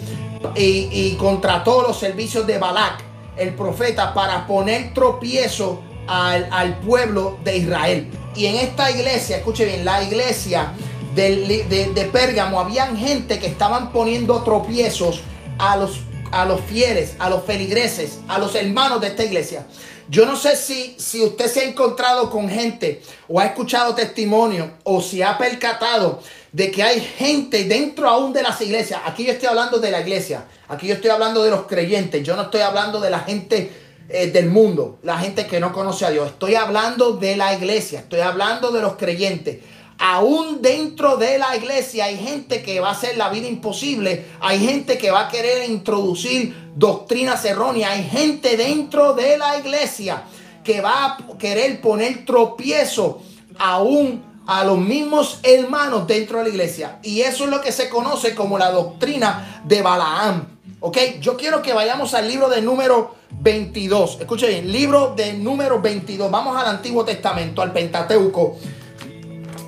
[0.55, 3.03] y, contrató los servicios de Balac,
[3.35, 8.07] el profeta, para poner tropiezo al, al, pueblo de Israel.
[8.35, 10.73] Y en esta iglesia, escuche bien, la iglesia
[11.13, 15.21] de, de, de Pérgamo, habían gente que estaban poniendo tropiezos
[15.59, 15.99] a los
[16.31, 19.65] a los fieles, a los feligreses, a los hermanos de esta iglesia.
[20.09, 24.71] Yo no sé si, si usted se ha encontrado con gente o ha escuchado testimonio
[24.83, 26.21] o si ha percatado
[26.53, 29.01] de que hay gente dentro aún de las iglesias.
[29.05, 32.35] Aquí yo estoy hablando de la iglesia, aquí yo estoy hablando de los creyentes, yo
[32.35, 33.69] no estoy hablando de la gente
[34.09, 36.29] eh, del mundo, la gente que no conoce a Dios.
[36.29, 39.57] Estoy hablando de la iglesia, estoy hablando de los creyentes.
[39.99, 44.25] Aún dentro de la iglesia hay gente que va a hacer la vida imposible.
[44.39, 47.91] Hay gente que va a querer introducir doctrinas erróneas.
[47.91, 50.23] Hay gente dentro de la iglesia
[50.63, 53.21] que va a querer poner tropiezo
[53.57, 56.99] aún a los mismos hermanos dentro de la iglesia.
[57.01, 60.57] Y eso es lo que se conoce como la doctrina de Balaam.
[60.79, 64.19] Ok, yo quiero que vayamos al libro de número 22.
[64.19, 66.29] Escuchen libro de número 22.
[66.29, 68.57] Vamos al Antiguo Testamento, al Pentateuco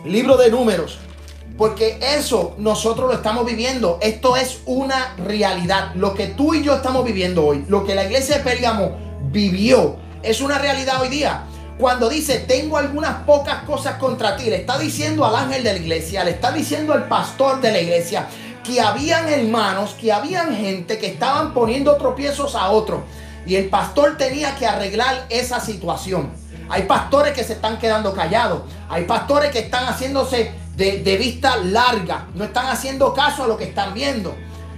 [0.06, 1.00] libro de números.
[1.58, 4.00] Porque eso nosotros lo estamos viviendo.
[4.02, 5.94] Esto es una realidad.
[5.96, 8.98] Lo que tú y yo estamos viviendo hoy, lo que la iglesia de Pérgamo
[9.32, 11.44] vivió, es una realidad hoy día.
[11.78, 15.80] Cuando dice, tengo algunas pocas cosas contra ti, le está diciendo al ángel de la
[15.80, 18.28] iglesia, le está diciendo al pastor de la iglesia,
[18.66, 23.02] que habían hermanos, que habían gente que estaban poniendo tropiezos a otros.
[23.46, 26.30] Y el pastor tenía que arreglar esa situación.
[26.70, 28.62] Hay pastores que se están quedando callados.
[28.90, 32.28] Hay pastores que están haciéndose de, vista larga.
[32.36, 34.36] No están haciendo caso a lo que están viendo.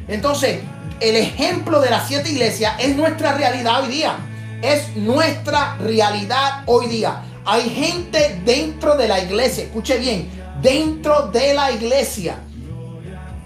[0.07, 0.61] Entonces,
[0.99, 4.15] el ejemplo de las siete iglesias es nuestra realidad hoy día.
[4.61, 7.23] Es nuestra realidad hoy día.
[7.45, 10.29] Hay gente dentro de la iglesia, escuche bien,
[10.61, 12.37] dentro de la iglesia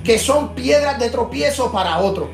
[0.03, 2.29] que son piedras de tropiezo para otros.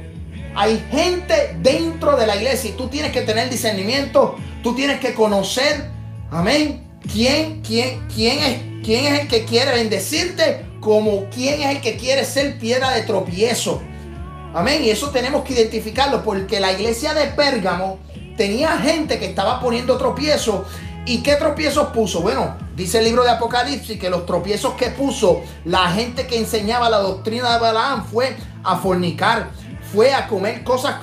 [0.56, 5.14] Hay gente dentro de la iglesia y tú tienes que tener discernimiento, tú tienes que
[5.14, 5.90] conocer
[6.32, 6.88] Amén.
[7.12, 10.66] ¿Quién, quién, quién, es, ¿Quién es el que quiere bendecirte?
[10.80, 13.82] Como quién es el que quiere ser piedra de tropiezo.
[14.54, 14.82] Amén.
[14.82, 18.00] Y eso tenemos que identificarlo porque la iglesia de Pérgamo
[18.38, 20.64] tenía gente que estaba poniendo tropiezo.
[21.06, 22.22] ¿Y qué tropiezos puso?
[22.22, 26.90] Bueno, dice el libro de Apocalipsis que los tropiezos que puso la gente que enseñaba
[26.90, 29.50] la doctrina de Balaam fue a fornicar,
[29.94, 30.96] fue a comer cosas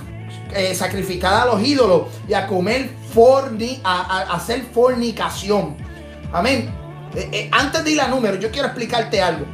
[0.54, 5.76] eh, sacrificadas a los ídolos y a comer forni, a, hacer fornicación.
[6.32, 6.72] Amén.
[7.16, 9.44] Eh, eh, antes de ir a números, yo quiero explicarte algo.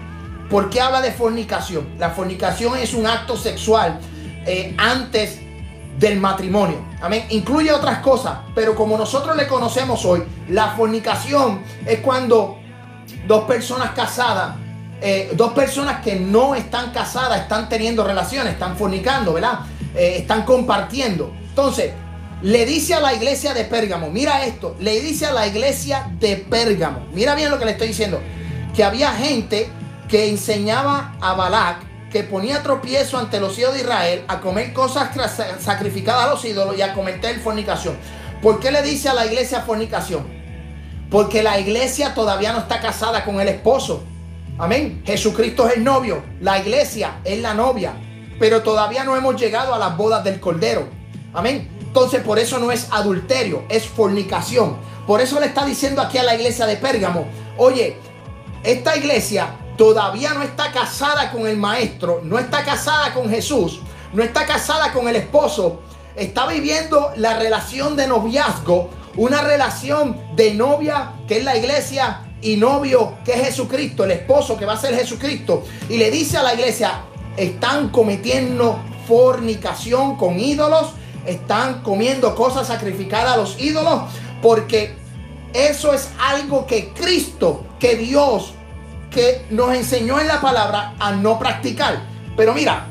[0.50, 1.88] ¿Por qué habla de fornicación?
[1.98, 3.98] La fornicación es un acto sexual
[4.44, 5.38] eh, antes
[5.98, 6.76] del matrimonio.
[7.00, 7.24] Amén.
[7.30, 12.58] Incluye otras cosas, pero como nosotros le conocemos hoy, la fornicación es cuando
[13.26, 14.56] dos personas casadas,
[15.32, 19.60] dos personas que no están casadas, están teniendo relaciones, están fornicando, ¿verdad?
[19.94, 21.32] Están compartiendo.
[21.48, 21.92] Entonces,
[22.42, 26.36] le dice a la iglesia de Pérgamo, mira esto, le dice a la iglesia de
[26.36, 28.20] Pérgamo, mira bien lo que le estoy diciendo,
[28.74, 29.68] que había gente
[30.08, 31.78] que enseñaba a Balac,
[32.10, 35.10] que ponía tropiezo ante los hijos de Israel a comer cosas
[35.58, 37.96] sacrificadas a los ídolos y a cometer fornicación.
[38.40, 40.24] ¿Por qué le dice a la iglesia fornicación?
[41.10, 44.04] Porque la iglesia todavía no está casada con el esposo.
[44.58, 45.02] Amén.
[45.04, 47.94] Jesucristo es el novio, la iglesia es la novia,
[48.38, 50.86] pero todavía no hemos llegado a las bodas del Cordero.
[51.32, 51.68] Amén.
[51.94, 54.78] Entonces por eso no es adulterio, es fornicación.
[55.06, 57.98] Por eso le está diciendo aquí a la iglesia de Pérgamo, oye,
[58.64, 63.78] esta iglesia todavía no está casada con el maestro, no está casada con Jesús,
[64.12, 65.82] no está casada con el esposo,
[66.16, 72.56] está viviendo la relación de noviazgo, una relación de novia que es la iglesia y
[72.56, 75.62] novio que es Jesucristo, el esposo que va a ser Jesucristo.
[75.88, 77.02] Y le dice a la iglesia,
[77.36, 80.88] están cometiendo fornicación con ídolos,
[81.26, 84.02] están comiendo cosas sacrificadas a los ídolos,
[84.42, 84.94] porque
[85.52, 88.54] eso es algo que Cristo, que Dios
[89.14, 92.02] que nos enseñó en la palabra a no practicar.
[92.36, 92.86] Pero mira,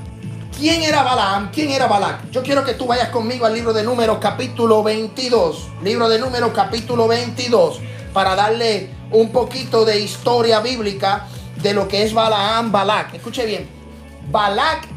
[0.58, 1.52] ¿quién era Balaam?
[1.52, 2.32] ¿Quién era Balac?
[2.32, 5.68] Yo quiero que tú vayas conmigo al libro de Números capítulo 22.
[5.84, 7.82] Libro de Números capítulo 22
[8.14, 11.28] para darle un poquito de historia bíblica
[11.62, 13.14] de lo que es Balaam, Balac.
[13.14, 13.68] Escuche bien.
[14.32, 14.88] Balac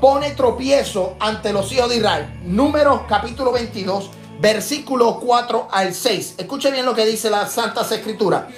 [0.00, 2.40] pone tropiezo ante los hijos de Israel.
[2.44, 6.34] Números capítulo 22, versículo 4 al 6.
[6.38, 8.48] Escuche bien lo que dice la Santa Escritura.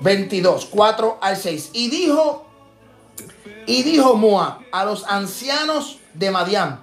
[0.00, 1.70] 22, 4 al 6.
[1.72, 2.46] Y dijo,
[3.66, 6.80] y dijo Moab a los ancianos de Madián,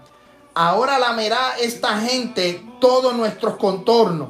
[0.53, 4.29] ahora lamerá esta gente todos nuestros contornos,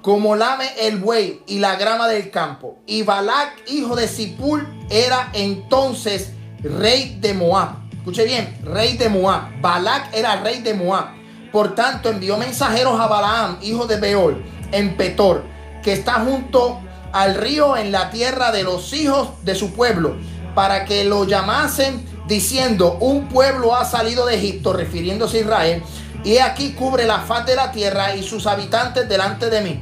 [0.00, 2.78] como lame el buey y la grama del campo.
[2.86, 6.30] Y Balac, hijo de Zipul, era entonces
[6.62, 7.81] rey de Moab.
[8.02, 9.60] Escuche bien, rey de Moab.
[9.60, 11.10] Balac era rey de Moab.
[11.52, 14.42] Por tanto, envió mensajeros a Balaam, hijo de Beol,
[14.72, 15.44] en Petor,
[15.84, 16.80] que está junto
[17.12, 20.16] al río en la tierra de los hijos de su pueblo,
[20.52, 25.82] para que lo llamasen diciendo, un pueblo ha salido de Egipto, refiriéndose a Israel,
[26.24, 29.80] y aquí cubre la faz de la tierra y sus habitantes delante de mí.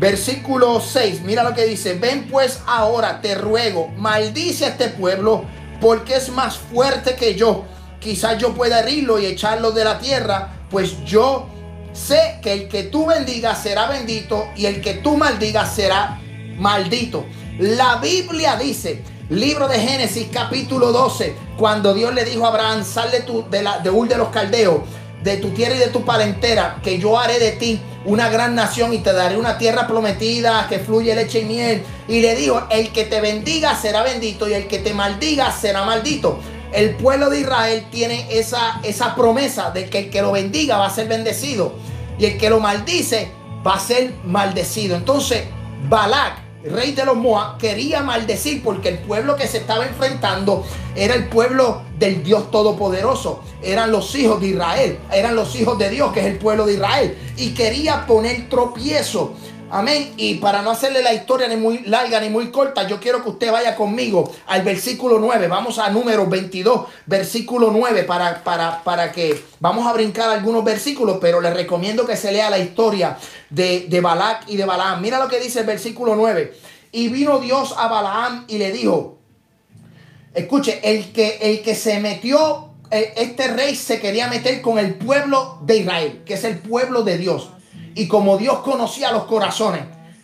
[0.00, 5.44] Versículo 6, mira lo que dice, ven pues ahora, te ruego, maldice a este pueblo,
[5.82, 7.64] porque es más fuerte que yo.
[7.98, 11.48] Quizás yo pueda herirlo y echarlo de la tierra, pues yo
[11.92, 16.20] sé que el que tú bendigas será bendito y el que tú maldigas será
[16.56, 17.26] maldito.
[17.58, 23.10] La Biblia dice, libro de Génesis capítulo 12, cuando Dios le dijo a Abraham, sal
[23.10, 24.82] de, tu, de, la, de Ur de los Caldeos,
[25.22, 28.92] de tu tierra y de tu parentela, que yo haré de ti una gran nación
[28.92, 31.82] y te daré una tierra prometida que fluye leche y miel.
[32.08, 35.84] Y le dijo, el que te bendiga será bendito y el que te maldiga será
[35.84, 36.40] maldito.
[36.72, 40.86] El pueblo de Israel tiene esa, esa promesa de que el que lo bendiga va
[40.86, 41.74] a ser bendecido
[42.18, 43.30] y el que lo maldice
[43.64, 44.96] va a ser maldecido.
[44.96, 45.44] Entonces,
[45.88, 51.14] Balak rey de los Moab, quería maldecir porque el pueblo que se estaba enfrentando era
[51.14, 53.42] el pueblo del Dios Todopoderoso.
[53.62, 56.74] Eran los hijos de Israel, eran los hijos de Dios, que es el pueblo de
[56.74, 57.18] Israel.
[57.36, 59.34] Y quería poner tropiezo.
[59.74, 60.12] Amén.
[60.18, 63.30] Y para no hacerle la historia ni muy larga ni muy corta, yo quiero que
[63.30, 65.48] usted vaya conmigo al versículo 9.
[65.48, 71.16] Vamos a número 22, versículo 9, para, para, para que vamos a brincar algunos versículos,
[71.22, 73.16] pero le recomiendo que se lea la historia
[73.48, 75.00] de, de Balac y de Balaam.
[75.00, 76.52] Mira lo que dice el versículo 9.
[76.92, 79.20] Y vino Dios a Balaam y le dijo,
[80.34, 84.96] escuche, el que, el que se metió, eh, este rey se quería meter con el
[84.96, 87.48] pueblo de Israel, que es el pueblo de Dios.
[87.94, 89.82] Y como Dios conocía los corazones,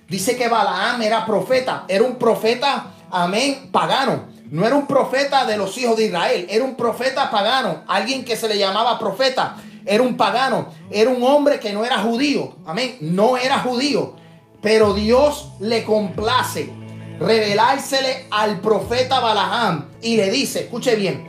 [0.08, 4.26] dice que Balaam era profeta, era un profeta, amén, pagano.
[4.50, 8.36] No era un profeta de los hijos de Israel, era un profeta pagano, alguien que
[8.36, 12.96] se le llamaba profeta, era un pagano, era un hombre que no era judío, amén,
[13.00, 14.14] no era judío,
[14.62, 16.72] pero Dios le complace
[17.18, 21.26] revelársele al profeta Balaam y le dice, escuche bien,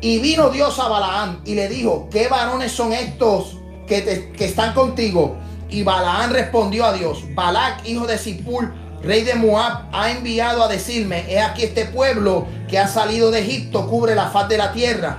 [0.00, 3.55] y vino Dios a Balaam y le dijo, ¿qué varones son estos
[3.86, 5.36] que, están contigo.
[5.68, 8.72] Y Balaán respondió a Dios, Balac, hijo de Zipul,
[9.02, 13.40] rey de Moab, ha enviado a decirme, he aquí este pueblo que ha salido de
[13.40, 15.18] Egipto cubre la faz de la tierra.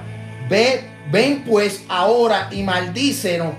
[0.49, 3.53] Ve, ven pues ahora y maldícenos.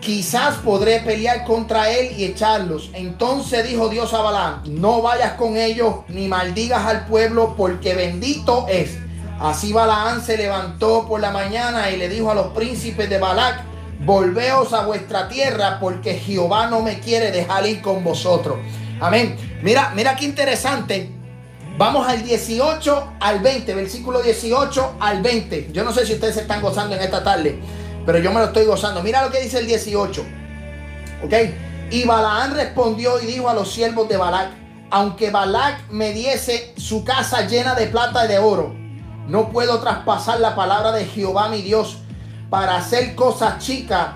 [0.00, 2.90] Quizás podré pelear contra él y echarlos.
[2.92, 8.66] Entonces dijo Dios a Balaam, no vayas con ellos ni maldigas al pueblo porque bendito
[8.68, 8.98] es.
[9.40, 13.64] Así Balaán se levantó por la mañana y le dijo a los príncipes de Balac,
[14.04, 18.58] volveos a vuestra tierra porque Jehová no me quiere dejar ir con vosotros.
[19.00, 19.36] Amén.
[19.62, 21.10] Mira, mira qué interesante.
[21.76, 25.70] Vamos al 18 al 20, versículo 18 al 20.
[25.72, 27.58] Yo no sé si ustedes se están gozando en esta tarde,
[28.06, 29.02] pero yo me lo estoy gozando.
[29.02, 30.24] Mira lo que dice el 18.
[31.24, 31.32] ¿Ok?
[31.90, 34.50] Y Balaán respondió y dijo a los siervos de Balac,
[34.90, 38.74] aunque Balac me diese su casa llena de plata y de oro,
[39.26, 42.03] no puedo traspasar la palabra de Jehová mi Dios
[42.50, 44.08] para hacer cosas chicas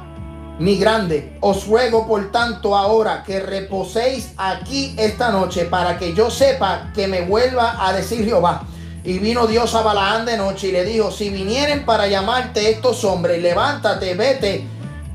[0.58, 1.24] ni grandes.
[1.40, 7.06] Os ruego por tanto ahora que reposéis aquí esta noche para que yo sepa que
[7.06, 8.62] me vuelva a decir Jehová.
[9.04, 13.04] Y vino Dios a Balaán de noche y le dijo, si vinieren para llamarte estos
[13.04, 14.66] hombres, levántate, vete,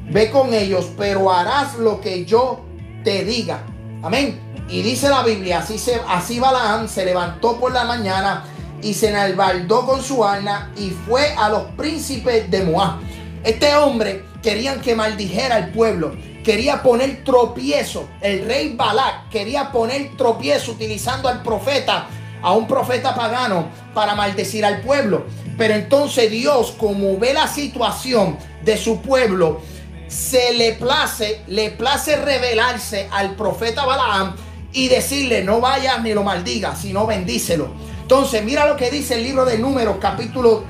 [0.10, 2.62] ve con ellos, pero harás lo que yo
[3.04, 3.64] te diga.
[4.02, 4.40] Amén.
[4.70, 8.46] Y dice la Biblia, así, se, así Balaam se levantó por la mañana
[8.84, 13.00] y se enalbardó con su alna y fue a los príncipes de Moab.
[13.44, 16.16] Este hombre querían que maldijera al pueblo.
[16.44, 18.08] Quería poner tropiezo.
[18.22, 22.08] El rey Balak quería poner tropiezo utilizando al profeta,
[22.42, 25.26] a un profeta pagano, para maldecir al pueblo.
[25.58, 29.62] Pero entonces Dios, como ve la situación de su pueblo,
[30.08, 34.36] se le place, le place revelarse al profeta Balaam
[34.74, 37.93] y decirle, no vayas ni lo maldiga, sino bendícelo.
[38.14, 40.66] Entonces, mira lo que dice el libro de Números, capítulo,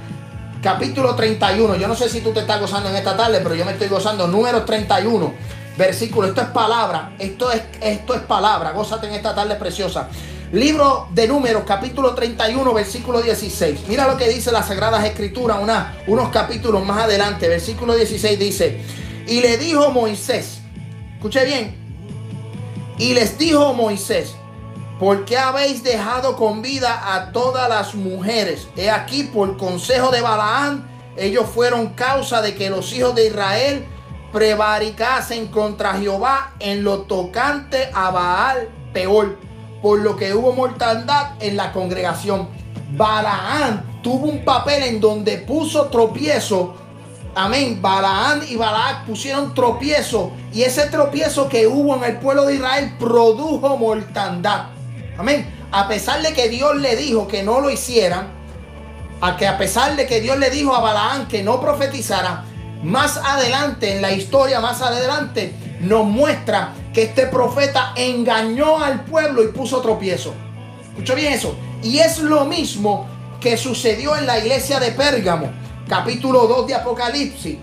[0.61, 1.75] capítulo 31.
[1.75, 3.89] Yo no sé si tú te estás gozando en esta tarde, pero yo me estoy
[3.89, 4.27] gozando.
[4.27, 5.33] Números 31,
[5.77, 6.29] versículo.
[6.29, 7.11] Esto es palabra.
[7.19, 8.71] Esto es, esto es palabra.
[8.71, 10.07] Gózate en esta tarde preciosa.
[10.53, 13.89] Libro de Números, capítulo 31, versículo 16.
[13.89, 17.49] Mira lo que dice las Sagradas Escrituras, una, unos capítulos más adelante.
[17.49, 18.81] Versículo 16 dice,
[19.27, 20.61] y le dijo Moisés,
[21.15, 21.75] escuche bien,
[22.97, 24.33] y les dijo Moisés,
[24.99, 28.67] ¿por qué habéis dejado con vida a todas las mujeres?
[28.75, 33.85] He aquí, por consejo de Balaán, ellos fueron causa de que los hijos de Israel
[34.31, 39.37] prevaricasen contra Jehová en lo tocante a Baal peor,
[39.81, 42.49] por lo que hubo mortandad en la congregación.
[42.91, 46.75] Balaán tuvo un papel en donde puso tropiezo
[47.35, 47.81] Amén.
[47.81, 50.31] Balaán y Balac pusieron tropiezo.
[50.53, 54.65] Y ese tropiezo que hubo en el pueblo de Israel produjo mortandad.
[55.17, 55.45] Amén.
[55.71, 58.27] A pesar de que Dios le dijo que no lo hicieran,
[59.21, 62.43] a que a pesar de que Dios le dijo a Balaán que no profetizara,
[62.83, 69.43] más adelante en la historia, más adelante, nos muestra que este profeta engañó al pueblo
[69.43, 70.33] y puso tropiezo.
[70.89, 71.55] Escucho bien eso.
[71.81, 73.07] Y es lo mismo
[73.39, 77.57] que sucedió en la iglesia de Pérgamo capítulo 2 de Apocalipsis,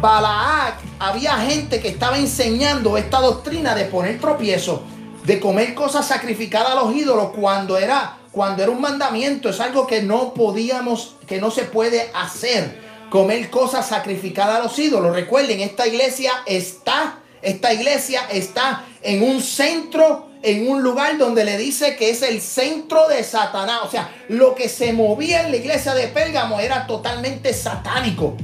[0.00, 4.82] Balaak, había gente que estaba enseñando esta doctrina de poner tropiezo,
[5.24, 9.86] de comer cosas sacrificadas a los ídolos cuando era, cuando era un mandamiento, es algo
[9.86, 12.78] que no podíamos, que no se puede hacer,
[13.10, 15.14] comer cosas sacrificadas a los ídolos.
[15.14, 21.56] Recuerden, esta iglesia está, esta iglesia está en un centro en un lugar donde le
[21.56, 23.80] dice que es el centro de Satanás.
[23.84, 28.36] O sea, lo que se movía en la iglesia de Pérgamo era totalmente satánico.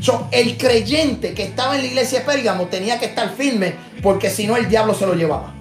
[0.00, 4.30] So, el creyente que estaba en la iglesia de Pérgamo tenía que estar firme porque
[4.30, 5.57] si no el diablo se lo llevaba.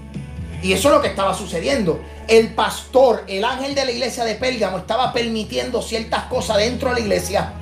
[0.62, 2.02] Y eso es lo que estaba sucediendo.
[2.28, 6.96] El pastor, el ángel de la iglesia de Pérgamo estaba permitiendo ciertas cosas dentro de
[6.96, 7.54] la iglesia,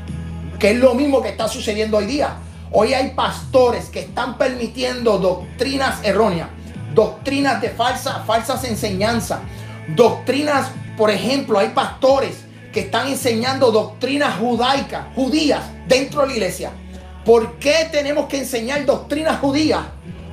[0.60, 2.38] que es lo mismo que está sucediendo hoy día.
[2.72, 6.50] Hoy hay pastores que están permitiendo doctrinas erróneas
[6.96, 9.40] doctrinas de falsa, falsas enseñanzas,
[9.96, 12.38] doctrinas, por ejemplo, hay pastores
[12.74, 16.72] que están enseñando doctrinas judaicas, judías, dentro de la iglesia.
[17.24, 19.82] ¿Por qué tenemos que enseñar doctrinas judías?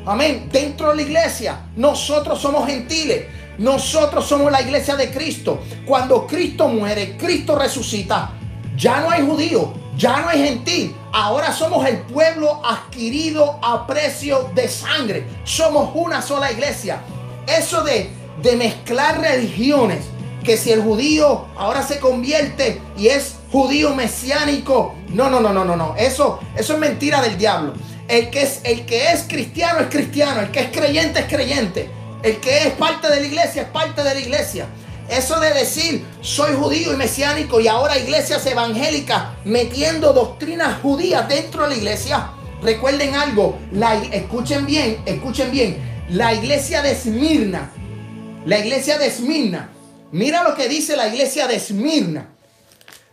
[0.04, 0.48] Amén.
[0.50, 3.26] Dentro de la iglesia, nosotros somos gentiles.
[3.58, 5.60] Nosotros somos la iglesia de Cristo.
[5.86, 8.32] Cuando Cristo muere, Cristo resucita.
[8.76, 10.96] Ya no hay judío, ya no hay gentil.
[11.12, 15.26] Ahora somos el pueblo adquirido a precio de sangre.
[15.44, 17.02] Somos una sola iglesia.
[17.46, 18.10] Eso de,
[18.42, 20.06] de mezclar religiones,
[20.42, 25.64] que si el judío ahora se convierte y es judío mesiánico, no, no, no, no,
[25.64, 25.94] no, no.
[25.96, 27.74] Eso, eso es mentira del diablo.
[28.08, 31.88] El que, es, el que es cristiano es cristiano, el que es creyente es creyente,
[32.22, 34.66] el que es parte de la iglesia es parte de la iglesia.
[35.08, 41.64] Eso de decir, soy judío y mesiánico y ahora iglesias evangélicas metiendo doctrinas judías dentro
[41.64, 42.30] de la iglesia.
[42.62, 45.76] Recuerden algo, la, escuchen bien, escuchen bien.
[46.08, 47.72] La iglesia de Esmirna,
[48.46, 49.70] la iglesia de Esmirna,
[50.12, 52.28] mira lo que dice la iglesia de Esmirna.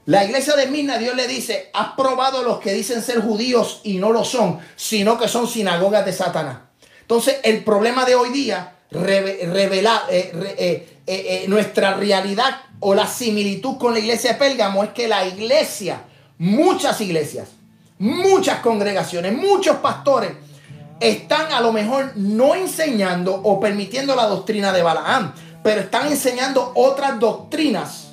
[0.09, 3.99] La iglesia de Esmirna, Dios le dice, has probado los que dicen ser judíos y
[3.99, 6.57] no lo son, sino que son sinagogas de Satanás.
[7.01, 13.77] Entonces, el problema de hoy día, revelar, eh, eh, eh, nuestra realidad o la similitud
[13.77, 16.01] con la iglesia de Pérgamo es que la iglesia,
[16.39, 17.49] muchas iglesias,
[17.99, 20.31] muchas congregaciones, muchos pastores
[20.99, 26.71] están a lo mejor no enseñando o permitiendo la doctrina de Balaam, pero están enseñando
[26.73, 28.08] otras doctrinas,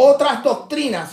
[0.00, 1.10] otras doctrinas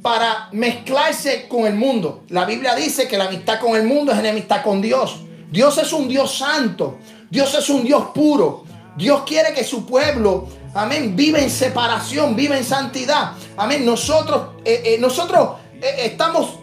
[0.00, 2.22] para mezclarse con el mundo.
[2.28, 5.20] La Biblia dice que la amistad con el mundo es enemistad con Dios.
[5.50, 6.98] Dios es un Dios santo.
[7.30, 8.64] Dios es un Dios puro.
[8.96, 13.32] Dios quiere que su pueblo, amén, vive en separación, vive en santidad.
[13.56, 13.84] Amén.
[13.84, 16.58] Nosotros, eh, eh, nosotros eh, estamos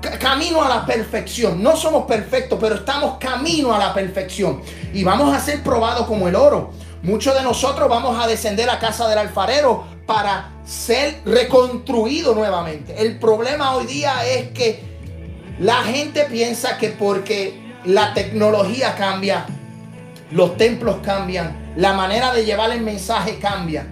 [0.00, 1.62] ca- camino a la perfección.
[1.62, 4.60] No somos perfectos, pero estamos camino a la perfección.
[4.92, 6.70] Y vamos a ser probados como el oro.
[7.02, 12.94] Muchos de nosotros vamos a descender a casa del alfarero para ser reconstruido nuevamente.
[12.96, 14.84] El problema hoy día es que
[15.58, 19.46] la gente piensa que porque la tecnología cambia,
[20.30, 23.84] los templos cambian, la manera de llevar el mensaje cambia,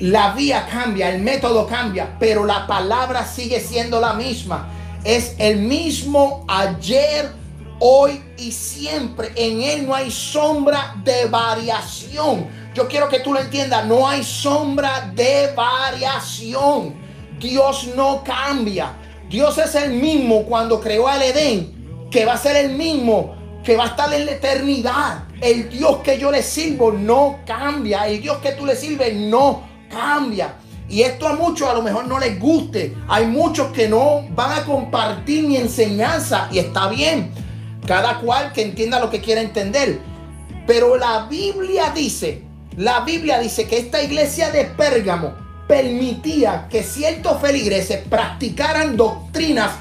[0.00, 4.68] la vía cambia, el método cambia, pero la palabra sigue siendo la misma.
[5.04, 7.30] Es el mismo ayer,
[7.78, 9.32] hoy y siempre.
[9.36, 12.46] En él no hay sombra de variación.
[12.74, 16.94] Yo quiero que tú lo entiendas, no hay sombra de variación.
[17.38, 18.92] Dios no cambia.
[19.28, 23.76] Dios es el mismo cuando creó al Edén, que va a ser el mismo que
[23.76, 25.24] va a estar en la eternidad.
[25.40, 28.06] El Dios que yo le sirvo no cambia.
[28.06, 30.54] El Dios que tú le sirves no cambia.
[30.88, 32.94] Y esto a muchos a lo mejor no les guste.
[33.08, 37.32] Hay muchos que no van a compartir mi enseñanza y está bien.
[37.86, 40.00] Cada cual que entienda lo que quiera entender.
[40.66, 42.42] Pero la Biblia dice,
[42.76, 45.34] la Biblia dice que esta iglesia de Pérgamo
[45.68, 49.72] permitía que ciertos feligreses practicaran doctrinas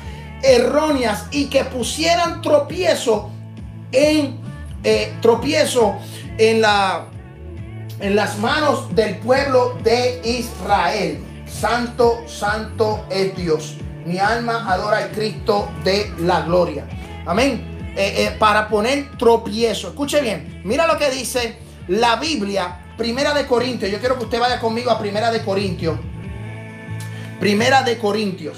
[0.41, 3.29] erróneas y que pusieran tropiezo
[3.91, 4.37] en
[4.83, 5.95] eh, tropiezo
[6.37, 7.05] en la
[7.99, 11.23] en las manos del pueblo de Israel.
[11.47, 13.77] Santo, santo es Dios.
[14.05, 16.85] Mi alma adora al Cristo de la gloria.
[17.25, 17.74] Amén.
[17.95, 19.89] Eh, eh, para poner tropiezo.
[19.89, 20.61] Escuche bien.
[20.65, 22.81] Mira lo que dice la Biblia.
[22.97, 23.89] Primera de Corintios.
[23.89, 25.97] Yo quiero que usted vaya conmigo a Primera de Corintios.
[27.39, 28.57] Primera de Corintios.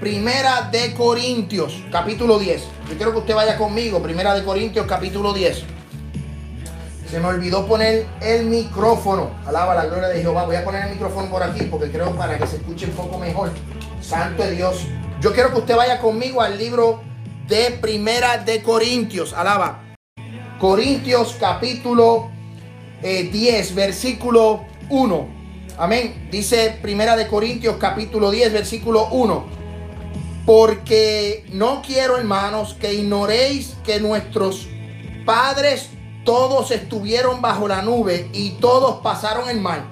[0.00, 2.62] Primera de Corintios, capítulo 10.
[2.90, 4.02] Yo quiero que usted vaya conmigo.
[4.02, 5.62] Primera de Corintios, capítulo 10.
[7.08, 9.30] Se me olvidó poner el micrófono.
[9.46, 10.44] Alaba la gloria de Jehová.
[10.44, 13.18] Voy a poner el micrófono por aquí porque creo para que se escuche un poco
[13.18, 13.50] mejor.
[14.00, 14.86] Santo de Dios.
[15.20, 17.11] Yo quiero que usted vaya conmigo al libro
[17.46, 19.32] de Primera de Corintios.
[19.32, 19.94] Alaba.
[20.58, 22.30] Corintios capítulo
[23.02, 25.28] eh, 10, versículo 1.
[25.78, 26.28] Amén.
[26.30, 29.46] Dice Primera de Corintios capítulo 10, versículo 1.
[30.46, 34.68] Porque no quiero, hermanos, que ignoréis que nuestros
[35.24, 35.90] padres
[36.24, 39.84] todos estuvieron bajo la nube y todos pasaron el mar.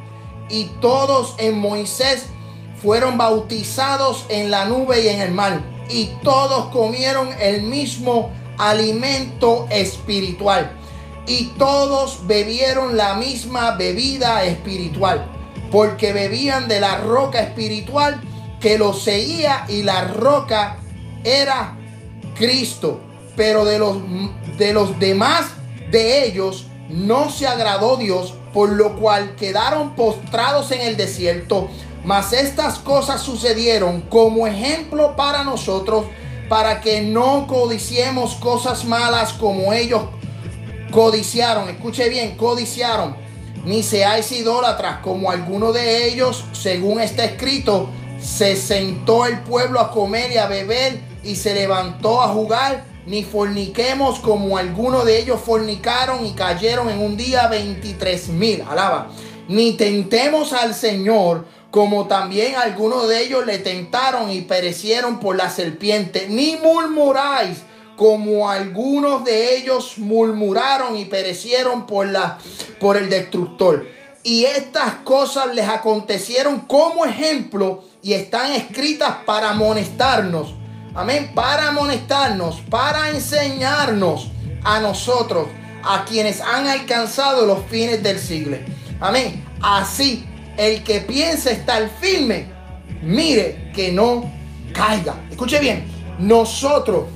[0.48, 2.26] Y todos en Moisés
[2.82, 5.60] fueron bautizados en la nube y en el mar.
[5.90, 10.76] Y todos comieron el mismo alimento espiritual.
[11.26, 15.26] Y todos bebieron la misma bebida espiritual.
[15.70, 18.20] Porque bebían de la roca espiritual
[18.60, 20.78] que los seguía y la roca
[21.24, 21.76] era
[22.34, 23.00] Cristo.
[23.36, 23.98] Pero de los,
[24.58, 25.46] de los demás
[25.90, 31.68] de ellos no se agradó Dios, por lo cual quedaron postrados en el desierto.
[32.04, 36.06] Mas estas cosas sucedieron como ejemplo para nosotros,
[36.48, 40.02] para que no codiciemos cosas malas como ellos
[40.90, 41.68] codiciaron.
[41.68, 43.16] Escuche bien, codiciaron.
[43.64, 47.90] Ni seáis idólatras como alguno de ellos, según está escrito,
[48.20, 53.24] se sentó el pueblo a comer y a beber y se levantó a jugar ni
[53.24, 58.62] forniquemos como algunos de ellos fornicaron y cayeron en un día 23 mil.
[58.68, 59.08] Alaba.
[59.48, 65.50] Ni tentemos al Señor como también algunos de ellos le tentaron y perecieron por la
[65.50, 66.26] serpiente.
[66.28, 67.58] Ni murmuráis
[67.96, 72.38] como algunos de ellos murmuraron y perecieron por, la,
[72.78, 73.86] por el destructor.
[74.22, 80.54] Y estas cosas les acontecieron como ejemplo y están escritas para amonestarnos
[80.94, 81.30] Amén.
[81.34, 84.28] Para amonestarnos, para enseñarnos
[84.64, 85.46] a nosotros,
[85.84, 88.56] a quienes han alcanzado los fines del siglo.
[89.00, 89.44] Amén.
[89.62, 90.26] Así,
[90.60, 92.46] el que piensa estar firme,
[93.02, 94.30] mire que no
[94.72, 95.14] caiga.
[95.30, 95.84] Escuche bien,
[96.18, 97.06] nosotros,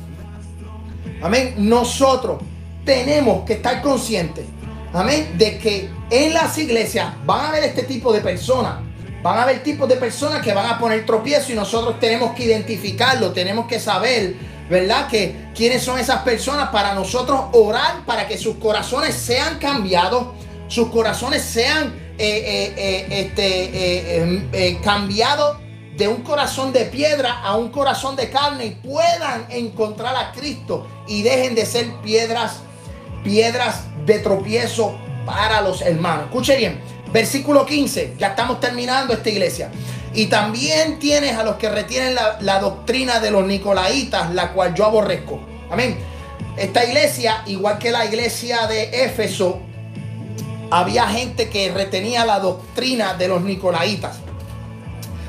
[1.22, 2.42] amén, nosotros
[2.84, 4.46] tenemos que estar conscientes,
[4.92, 8.76] amén, de que en las iglesias van a haber este tipo de personas
[9.24, 12.44] Van a haber tipos de personas que van a poner tropiezo y nosotros tenemos que
[12.44, 14.36] identificarlo, tenemos que saber,
[14.68, 15.08] ¿verdad?
[15.08, 20.26] Que quiénes son esas personas para nosotros orar para que sus corazones sean cambiados,
[20.68, 23.60] sus corazones sean este,
[24.82, 25.58] cambiados
[25.96, 30.86] de un corazón de piedra a un corazón de carne y puedan encontrar a Cristo
[31.06, 32.60] y dejen de ser piedras,
[33.22, 36.26] piedras de tropiezo para los hermanos.
[36.26, 36.80] Escuche bien.
[37.12, 39.70] Versículo 15, ya estamos terminando esta iglesia.
[40.14, 44.74] Y también tienes a los que retienen la, la doctrina de los nicolaitas, la cual
[44.74, 45.40] yo aborrezco.
[45.70, 45.96] Amén.
[46.56, 49.60] Esta iglesia, igual que la iglesia de Éfeso,
[50.70, 54.18] había gente que retenía la doctrina de los nicolaitas.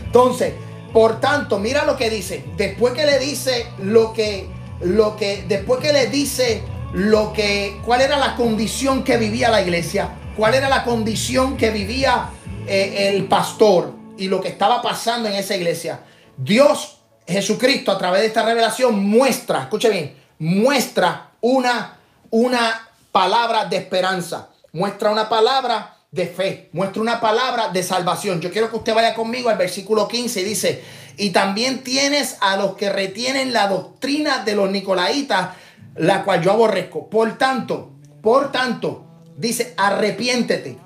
[0.05, 0.53] Entonces,
[0.93, 2.45] por tanto, mira lo que dice.
[2.55, 4.47] Después que le dice lo que,
[4.81, 6.63] lo que, después que le dice
[6.93, 11.69] lo que, cuál era la condición que vivía la iglesia, cuál era la condición que
[11.69, 12.29] vivía
[12.65, 15.99] eh, el pastor y lo que estaba pasando en esa iglesia.
[16.37, 21.97] Dios, Jesucristo, a través de esta revelación, muestra, escuche bien, muestra una,
[22.29, 28.41] una palabra de esperanza, muestra una palabra de fe, muestra una palabra de salvación.
[28.41, 30.83] Yo quiero que usted vaya conmigo al versículo 15 y dice,
[31.15, 35.51] y también tienes a los que retienen la doctrina de los nicolaitas,
[35.95, 37.09] la cual yo aborrezco.
[37.09, 39.05] Por tanto, por tanto,
[39.37, 40.77] dice, arrepiéntete.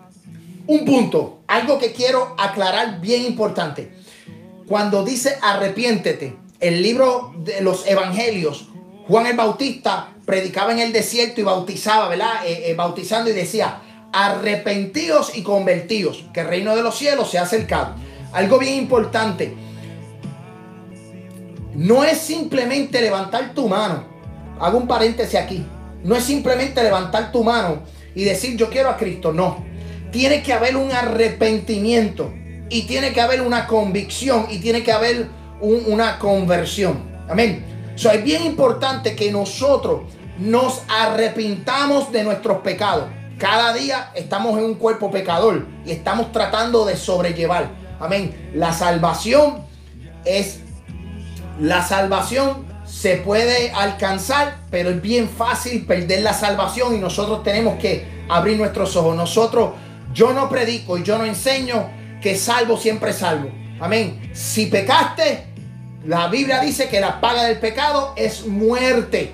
[0.68, 3.92] Un punto, algo que quiero aclarar bien importante.
[4.68, 8.69] Cuando dice arrepiéntete, el libro de los evangelios,
[9.10, 12.46] Juan el Bautista predicaba en el desierto y bautizaba, ¿verdad?
[12.46, 13.82] Eh, eh, bautizando y decía,
[14.14, 17.96] arrepentíos y convertíos, que el reino de los cielos se ha acercado.
[18.32, 19.56] Algo bien importante,
[21.74, 24.04] no es simplemente levantar tu mano,
[24.60, 25.66] hago un paréntesis aquí,
[26.04, 27.80] no es simplemente levantar tu mano
[28.14, 29.66] y decir yo quiero a Cristo, no,
[30.12, 32.32] tiene que haber un arrepentimiento
[32.70, 35.28] y tiene que haber una convicción y tiene que haber
[35.62, 37.79] un- una conversión, amén.
[38.08, 40.02] Es bien importante que nosotros
[40.38, 43.10] nos arrepintamos de nuestros pecados.
[43.38, 47.70] Cada día estamos en un cuerpo pecador y estamos tratando de sobrellevar.
[48.00, 48.52] Amén.
[48.54, 49.66] La salvación
[50.24, 50.62] es
[51.60, 57.78] la salvación se puede alcanzar, pero es bien fácil perder la salvación y nosotros tenemos
[57.80, 59.16] que abrir nuestros ojos.
[59.16, 59.72] Nosotros,
[60.14, 61.90] yo no predico y yo no enseño
[62.22, 63.50] que salvo siempre salvo.
[63.80, 64.32] Amén.
[64.34, 65.49] Si pecaste,
[66.06, 69.34] la Biblia dice que la paga del pecado es muerte.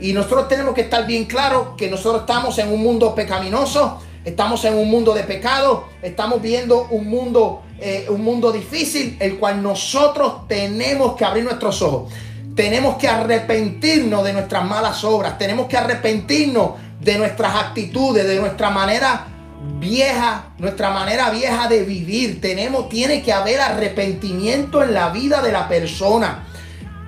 [0.00, 4.64] Y nosotros tenemos que estar bien claros que nosotros estamos en un mundo pecaminoso, estamos
[4.64, 9.62] en un mundo de pecado, estamos viendo un mundo, eh, un mundo difícil, el cual
[9.62, 12.12] nosotros tenemos que abrir nuestros ojos.
[12.54, 18.70] Tenemos que arrepentirnos de nuestras malas obras, tenemos que arrepentirnos de nuestras actitudes, de nuestra
[18.70, 19.31] manera
[19.78, 22.40] vieja, nuestra manera vieja de vivir.
[22.40, 26.46] Tenemos, tiene que haber arrepentimiento en la vida de la persona.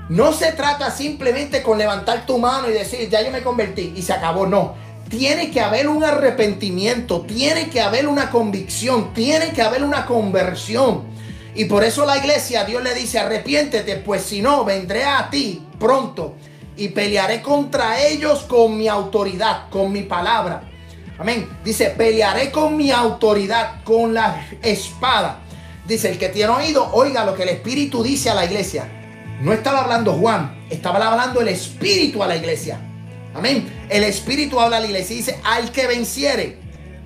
[0.08, 4.02] No se trata simplemente con levantar tu mano y decir, ya yo me convertí y
[4.02, 4.46] se acabó.
[4.46, 4.74] No.
[5.08, 11.04] Tiene que haber un arrepentimiento, tiene que haber una convicción, tiene que haber una conversión.
[11.54, 15.62] Y por eso la iglesia, Dios le dice, arrepiéntete, pues si no, vendré a ti
[15.78, 16.34] pronto
[16.76, 20.73] y pelearé contra ellos con mi autoridad, con mi palabra.
[21.18, 21.48] Amén.
[21.64, 25.40] Dice, pelearé con mi autoridad, con la espada.
[25.86, 28.88] Dice, el que tiene oído, oiga lo que el Espíritu dice a la iglesia.
[29.40, 32.80] No estaba hablando Juan, estaba hablando el Espíritu a la iglesia.
[33.34, 33.86] Amén.
[33.88, 36.58] El Espíritu habla a la iglesia y dice, al que venciere,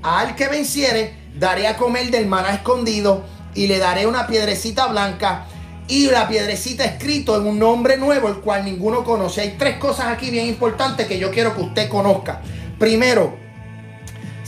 [0.02, 5.46] al que venciere, daré a comer del maná escondido y le daré una piedrecita blanca
[5.88, 9.40] y la piedrecita escrito en un nombre nuevo, el cual ninguno conoce.
[9.40, 12.42] Hay tres cosas aquí bien importantes que yo quiero que usted conozca.
[12.78, 13.47] Primero,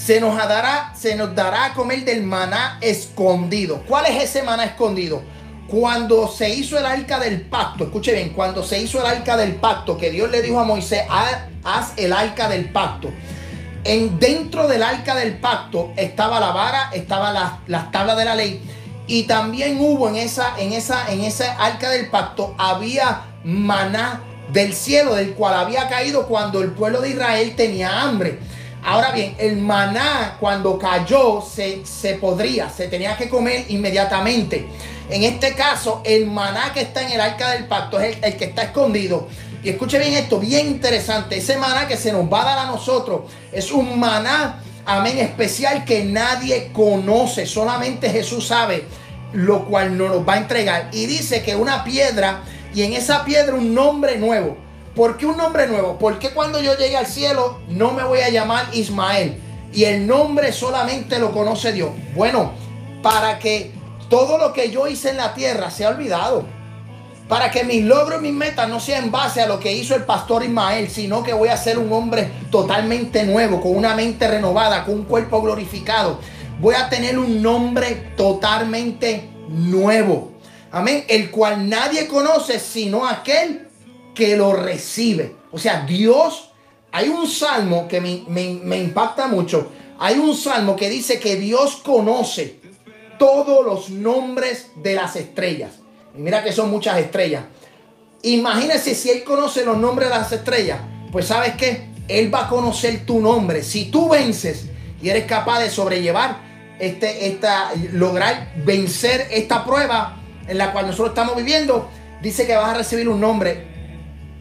[0.05, 3.83] se nos dará, se nos dará a comer del maná escondido.
[3.87, 5.23] ¿Cuál es ese maná escondido?
[5.69, 9.57] Cuando se hizo el arca del pacto, escuche bien, cuando se hizo el arca del
[9.57, 13.11] pacto, que Dios le dijo a Moisés, haz, el arca del pacto.
[13.85, 18.35] En, dentro del arca del pacto estaba la vara, estaba las las tablas de la
[18.35, 18.63] ley.
[19.07, 24.73] Y también hubo en esa, en esa, en esa arca del pacto, había maná del
[24.73, 28.39] cielo, del cual había caído cuando el pueblo de Israel tenía hambre.
[28.83, 34.67] Ahora bien, el maná cuando cayó se, se podría, se tenía que comer inmediatamente.
[35.11, 38.37] En este caso, el maná que está en el arca del pacto es el, el
[38.37, 39.29] que está escondido.
[39.63, 41.37] Y escuche bien esto, bien interesante.
[41.37, 43.23] Ese maná que se nos va a dar a nosotros
[43.53, 47.45] es un maná, amén, especial que nadie conoce.
[47.45, 48.87] Solamente Jesús sabe
[49.33, 50.89] lo cual nos lo va a entregar.
[50.93, 52.43] Y dice que una piedra
[52.75, 54.57] y en esa piedra un nombre nuevo.
[54.95, 55.99] ¿Por qué un nombre nuevo?
[55.99, 59.41] Porque cuando yo llegue al cielo no me voy a llamar Ismael
[59.73, 61.91] y el nombre solamente lo conoce Dios?
[62.15, 62.53] Bueno,
[63.03, 63.73] para que
[64.09, 66.45] todo lo que yo hice en la tierra sea olvidado.
[67.29, 70.03] Para que mis logros mis metas no sean en base a lo que hizo el
[70.03, 74.85] pastor Ismael, sino que voy a ser un hombre totalmente nuevo, con una mente renovada,
[74.85, 76.19] con un cuerpo glorificado.
[76.61, 80.33] Voy a tener un nombre totalmente nuevo.
[80.73, 81.05] Amén.
[81.07, 83.70] El cual nadie conoce sino aquel
[84.21, 85.35] que lo recibe.
[85.51, 86.51] O sea, Dios,
[86.93, 89.71] hay un salmo que me, me- impacta mucho.
[89.99, 92.61] Hay un salmo que dice que Dios conoce
[93.19, 95.73] todos los nombres de las estrellas.
[96.15, 97.45] Y mira que son muchas estrellas.
[98.23, 100.81] Imagínese si Él conoce los nombres de las estrellas.
[101.11, 101.89] Pues sabes qué?
[102.07, 103.63] Él va a conocer tu nombre.
[103.63, 104.67] Si tú vences
[105.03, 106.43] y eres capaz de sobrellevar,
[106.79, 111.89] este, esta, lograr vencer esta prueba en la cual nosotros estamos viviendo,
[112.21, 113.80] dice que vas a recibir un nombre.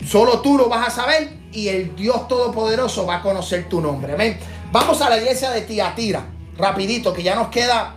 [0.06, 4.14] Solo tú lo vas a saber y el Dios Todopoderoso va a conocer tu nombre.
[4.14, 4.38] Amén.
[4.72, 6.26] Vamos a la iglesia de Tiatira,
[6.58, 7.96] rapidito, que ya nos queda,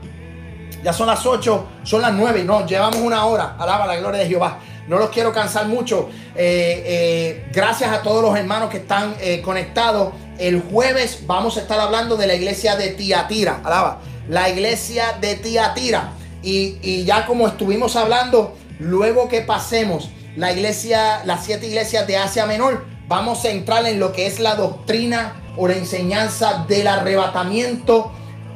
[0.82, 3.56] ya son las 8, son las 9, no, llevamos una hora.
[3.58, 4.58] Alaba la gloria de Jehová.
[4.88, 6.08] No los quiero cansar mucho.
[6.34, 10.12] Eh, eh, gracias a todos los hermanos que están eh, conectados.
[10.38, 13.60] El jueves vamos a estar hablando de la iglesia de Tiatira.
[13.64, 14.00] Alaba.
[14.28, 16.14] La iglesia de Tiatira.
[16.42, 22.16] Y, y ya como estuvimos hablando, luego que pasemos la iglesia, las siete iglesias de
[22.16, 26.86] Asia Menor, vamos a entrar en lo que es la doctrina o la enseñanza del
[26.86, 28.10] arrebatamiento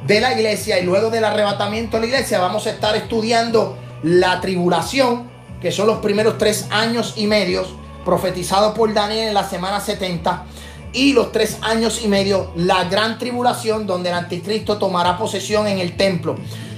[0.05, 0.79] de la iglesia.
[0.79, 5.29] Y luego del arrebatamiento de la iglesia vamos a estar estudiando la tribulación,
[5.61, 7.67] que son los primeros tres años y medios
[8.05, 10.45] profetizados por Daniel en la semana 70
[10.93, 15.79] y los tres años y medio la gran tribulación donde el anticristo tomará posesión en
[15.79, 16.35] el templo.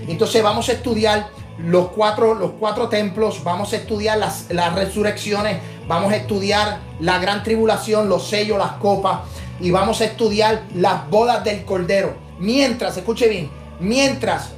[0.07, 1.29] Entonces vamos a estudiar
[1.65, 7.19] los cuatro, los cuatro templos, vamos a estudiar las, las resurrecciones, vamos a estudiar la
[7.19, 9.21] gran tribulación, los sellos, las copas
[9.59, 12.15] y vamos a estudiar las bodas del cordero.
[12.39, 13.49] Mientras, escuche bien,
[13.79, 14.51] mientras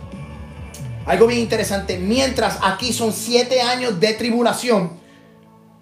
[1.05, 1.97] algo bien interesante.
[1.97, 4.99] Mientras aquí son siete años de tribulación,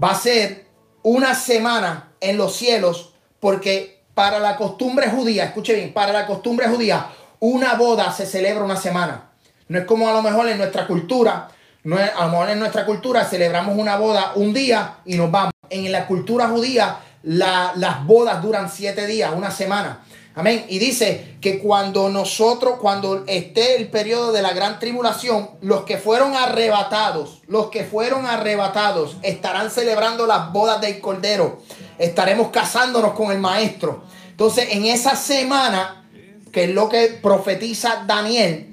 [0.02, 0.68] va a ser
[1.04, 6.68] una semana en los cielos, porque para la costumbre judía, escuche bien, para la costumbre
[6.68, 7.10] judía,
[7.40, 9.29] una boda se celebra una semana.
[9.70, 11.48] No es como a lo mejor en nuestra cultura,
[11.84, 15.32] no es, a lo mejor en nuestra cultura celebramos una boda un día y nos
[15.32, 15.54] vamos.
[15.70, 20.00] En la cultura judía, la- las bodas duran siete días, una semana.
[20.34, 20.66] Amén.
[20.70, 25.98] Y dice que cuando nosotros, cuando esté el periodo de la gran tribulación, los que
[25.98, 31.62] fueron arrebatados, los que fueron arrebatados, estarán celebrando las bodas del Cordero.
[31.98, 34.04] Estaremos casándonos con el Maestro.
[34.32, 36.06] Entonces, en esa semana,
[36.52, 38.69] que es lo que profetiza Daniel,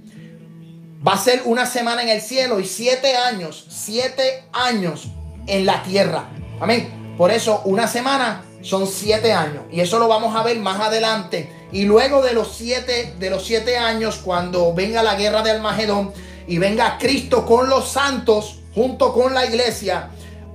[1.06, 5.08] va a ser una semana en el cielo y siete años, siete años
[5.46, 6.28] en la tierra.
[6.60, 7.14] Amén.
[7.16, 9.64] Por eso una semana son siete años.
[9.70, 11.52] Y eso lo vamos a ver más adelante.
[11.72, 16.12] Y luego de los siete, de los siete años, cuando venga la guerra del Magedón
[16.46, 20.10] y venga Cristo con los santos, junto con la iglesia,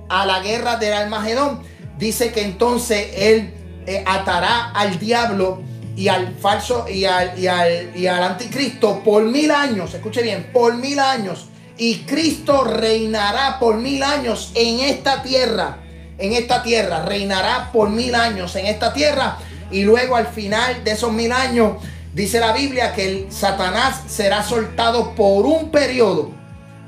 [0.08, 1.62] a la guerra del Almagedón,
[1.98, 3.54] dice que entonces él
[3.86, 5.62] eh, atará al diablo
[5.96, 9.92] y al falso y al, y al, y al anticristo por mil años.
[9.94, 11.48] Escuche bien, por mil años.
[11.76, 15.78] Y Cristo reinará por mil años en esta tierra.
[16.18, 17.04] En esta tierra.
[17.04, 19.38] Reinará por mil años en esta tierra.
[19.70, 21.82] Y luego al final de esos mil años,
[22.14, 26.30] dice la Biblia que el Satanás será soltado por un periodo.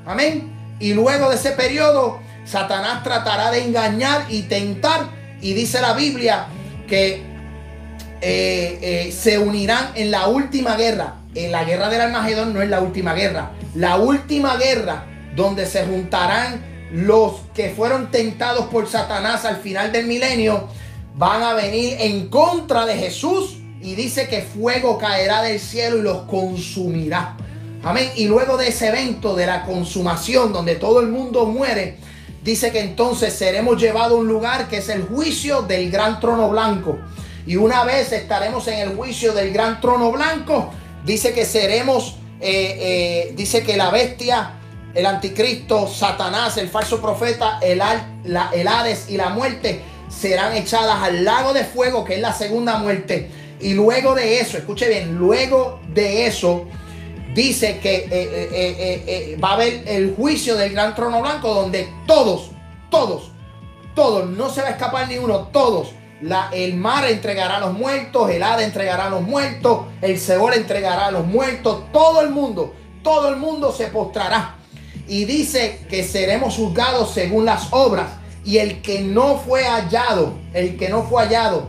[0.06, 0.52] Amén.
[0.80, 5.08] Y luego de ese periodo, Satanás tratará de engañar y tentar.
[5.40, 6.46] Y dice la Biblia
[6.86, 7.33] que
[8.26, 11.16] eh, eh, se unirán en la última guerra.
[11.34, 13.50] En la guerra del Armagedón no es la última guerra.
[13.74, 15.04] La última guerra
[15.36, 20.68] donde se juntarán los que fueron tentados por Satanás al final del milenio
[21.16, 26.02] van a venir en contra de Jesús y dice que fuego caerá del cielo y
[26.02, 27.36] los consumirá.
[27.82, 28.08] Amén.
[28.16, 31.98] Y luego de ese evento de la consumación donde todo el mundo muere,
[32.42, 36.48] dice que entonces seremos llevados a un lugar que es el juicio del gran trono
[36.48, 36.96] blanco.
[37.46, 40.70] Y una vez estaremos en el juicio del gran trono blanco,
[41.04, 44.52] dice que seremos, eh, eh, dice que la bestia,
[44.94, 47.78] el anticristo, Satanás, el falso profeta, el,
[48.24, 52.78] la- Hades y la muerte serán echadas al lago de fuego, que es la segunda
[52.78, 53.28] muerte.
[53.60, 56.64] Y luego de eso, escuche bien, luego de eso,
[57.34, 62.50] dice que eh, va a haber el juicio del gran trono blanco donde todos,
[62.90, 63.30] todos,
[63.94, 65.88] todos, no se va a escapar ni uno, todos.
[66.20, 70.54] La, el mar entregará a los muertos, el Hada entregará a los muertos, el Seol
[70.54, 74.56] entregará a los muertos, todo el mundo, todo el mundo se postrará.
[75.06, 78.08] Y dice que seremos juzgados según las obras.
[78.44, 81.68] Y el que no fue hallado, el que no fue hallado,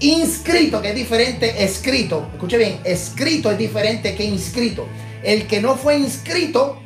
[0.00, 2.26] inscrito, que es diferente, escrito.
[2.32, 4.86] Escuche bien, escrito es diferente que inscrito.
[5.22, 6.78] El que no fue inscrito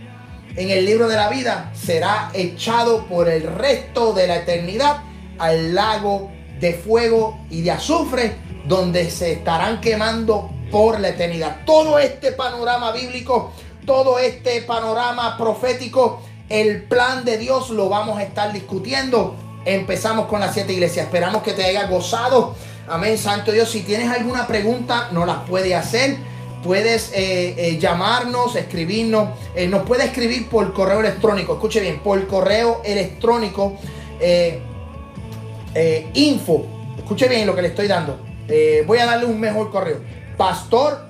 [0.57, 5.03] en el libro de la vida será echado por el resto de la eternidad
[5.39, 6.31] al lago
[6.63, 8.37] de fuego y de azufre,
[8.67, 11.65] donde se estarán quemando por la eternidad.
[11.67, 13.53] Todo este panorama bíblico,
[13.85, 19.35] todo este panorama profético, el plan de Dios lo vamos a estar discutiendo.
[19.65, 21.07] Empezamos con las siete iglesias.
[21.07, 22.55] Esperamos que te haya gozado.
[22.89, 23.69] Amén, Santo Dios.
[23.69, 26.17] Si tienes alguna pregunta, nos las puede hacer
[26.63, 32.25] puedes eh, eh, llamarnos, escribirnos, eh, nos puede escribir por correo electrónico, escuche bien, por
[32.29, 33.77] correo electrónico
[35.75, 36.67] eh, info,
[36.97, 38.19] escuche bien lo que le estoy dando,
[38.49, 40.01] Eh, voy a darle un mejor correo,
[40.37, 41.07] pastor,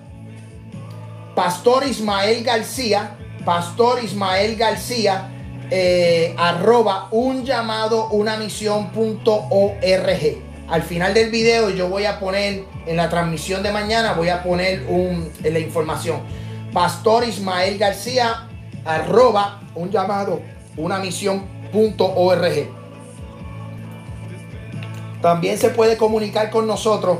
[1.35, 5.31] pastor Ismael García, pastor Ismael García,
[5.71, 10.43] eh, arroba un llamado una misión punto org.
[10.69, 14.43] Al final del video yo voy a poner en la transmisión de mañana voy a
[14.43, 16.21] poner un, la información.
[16.73, 18.47] Pastor Ismael García
[18.85, 20.41] arroba un llamado
[20.77, 22.69] una misión punto org.
[25.23, 27.19] También se puede comunicar con nosotros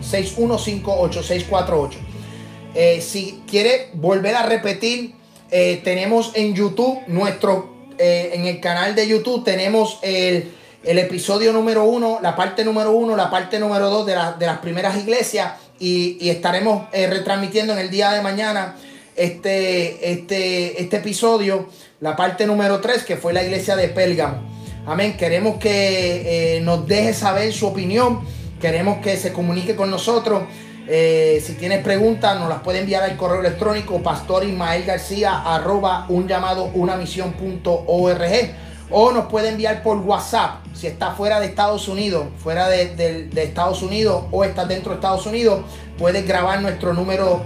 [0.00, 1.90] 615-8648.
[2.74, 5.14] Eh, si quiere volver a repetir,
[5.50, 10.52] eh, tenemos en YouTube, nuestro, eh, en el canal de YouTube, tenemos el,
[10.84, 14.46] el episodio número uno, la parte número uno, la parte número dos de, la- de
[14.46, 18.76] las primeras iglesias y, y estaremos eh, retransmitiendo en el día de mañana
[19.18, 21.68] este, este, este episodio,
[22.00, 24.42] la parte número 3, que fue la iglesia de Pélgamo.
[24.86, 25.16] Amén.
[25.16, 28.20] Queremos que eh, nos deje saber su opinión.
[28.60, 30.42] Queremos que se comunique con nosotros.
[30.88, 36.06] Eh, si tienes preguntas, nos las puede enviar al correo electrónico pastor Ismael García arroba
[36.08, 38.22] un llamado una misión punto org
[38.90, 43.24] o nos puede enviar por WhatsApp si está fuera de Estados Unidos, fuera de, de-
[43.26, 45.60] de Estados Unidos o está dentro de Estados Unidos,
[45.98, 47.42] puedes grabar nuestro número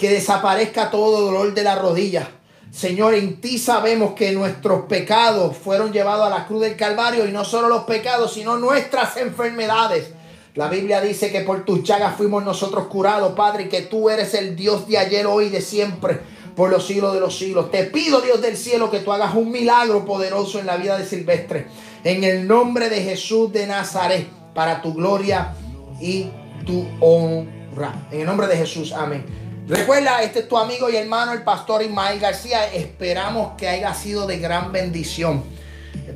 [0.00, 2.30] que desaparezca todo dolor de la rodilla.
[2.70, 7.32] Señor, en ti sabemos que nuestros pecados fueron llevados a la cruz del Calvario y
[7.32, 10.12] no solo los pecados, sino nuestras enfermedades.
[10.54, 14.34] La Biblia dice que por tus llagas fuimos nosotros curados, Padre, y que tú eres
[14.34, 16.20] el Dios de ayer, hoy y de siempre,
[16.54, 17.70] por los siglos de los siglos.
[17.70, 21.04] Te pido, Dios del cielo, que tú hagas un milagro poderoso en la vida de
[21.04, 21.66] Silvestre.
[22.04, 25.54] En el nombre de Jesús de Nazaret, para tu gloria
[26.00, 26.30] y
[26.64, 28.08] tu honra.
[28.10, 29.39] En el nombre de Jesús, amén.
[29.70, 32.66] Recuerda, este es tu amigo y hermano, el pastor Ismael García.
[32.74, 35.44] Esperamos que haya sido de gran bendición.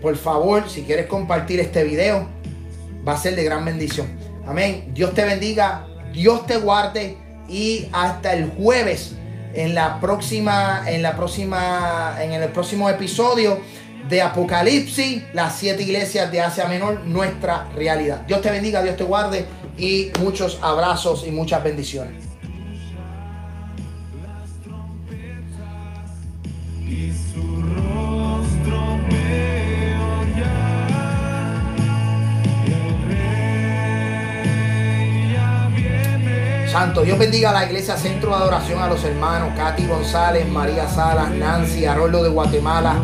[0.02, 2.26] Por favor, si quieres compartir este video,
[3.06, 4.08] va a ser de gran bendición.
[4.44, 4.90] Amén.
[4.92, 7.16] Dios te bendiga, Dios te guarde
[7.48, 9.12] y hasta el jueves
[9.54, 13.60] en la próxima, en la próxima, en el próximo episodio
[14.08, 18.22] de Apocalipsis, las siete iglesias de Asia Menor, nuestra realidad.
[18.26, 19.46] Dios te bendiga, Dios te guarde
[19.78, 22.33] y muchos abrazos y muchas bendiciones.
[36.74, 40.88] Santo, Dios bendiga a la iglesia Centro de Adoración, a los hermanos Katy González, María
[40.88, 42.96] Salas, Nancy, Haroldo de Guatemala.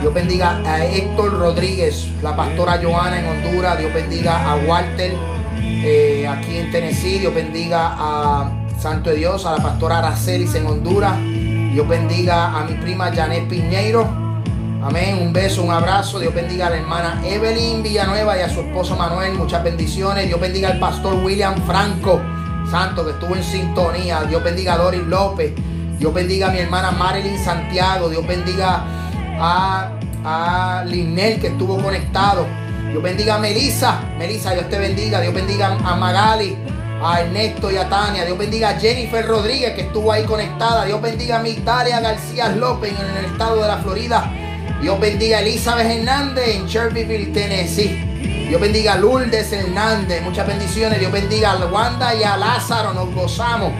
[0.00, 3.78] Dios bendiga a Héctor Rodríguez, la pastora Joana en Honduras.
[3.78, 5.12] Dios bendiga a Walter
[5.60, 7.18] eh, aquí en Tennessee.
[7.18, 11.18] Dios bendiga a Santo de Dios, a la pastora Aracelis en Honduras.
[11.20, 14.08] Dios bendiga a mi prima Janet Piñeiro.
[14.82, 15.18] Amén.
[15.20, 16.20] Un beso, un abrazo.
[16.20, 19.34] Dios bendiga a la hermana Evelyn Villanueva y a su esposo Manuel.
[19.34, 20.26] Muchas bendiciones.
[20.26, 22.18] Dios bendiga al pastor William Franco.
[22.70, 24.22] Santo que estuvo en sintonía.
[24.22, 25.52] Dios bendiga a Doris López.
[25.98, 28.08] Dios bendiga a mi hermana Marilyn Santiago.
[28.08, 28.84] Dios bendiga
[29.40, 29.90] a,
[30.24, 32.46] a Linel que estuvo conectado.
[32.90, 34.00] Dios bendiga a Melissa.
[34.18, 35.20] Melissa, Dios te bendiga.
[35.20, 36.56] Dios bendiga a Magali.
[37.02, 38.24] a Ernesto y a Tania.
[38.24, 40.84] Dios bendiga a Jennifer Rodríguez que estuvo ahí conectada.
[40.84, 44.30] Dios bendiga a Migdalia García López en el estado de la Florida.
[44.80, 48.09] Dios bendiga a Elizabeth Hernández en Shelbyville, Tennessee.
[48.50, 50.22] Dios bendiga a Lourdes Hernández.
[50.22, 50.98] Muchas bendiciones.
[50.98, 52.92] Dios bendiga a Wanda y a Lázaro.
[52.92, 53.72] Nos gozamos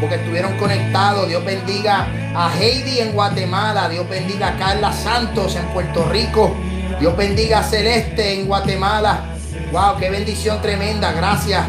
[0.00, 1.28] porque estuvieron conectados.
[1.28, 3.86] Dios bendiga a Heidi en Guatemala.
[3.90, 6.56] Dios bendiga a Carla Santos en Puerto Rico.
[6.98, 9.26] Dios bendiga a Celeste en Guatemala.
[9.70, 11.12] Wow, qué bendición tremenda.
[11.12, 11.62] Gracias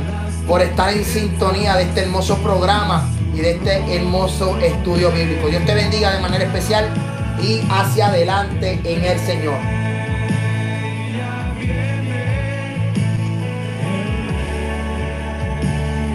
[0.48, 5.50] por estar en sintonía de este hermoso programa y de este hermoso estudio bíblico.
[5.50, 6.88] Dios te bendiga de manera especial
[7.44, 9.85] y hacia adelante en el Señor.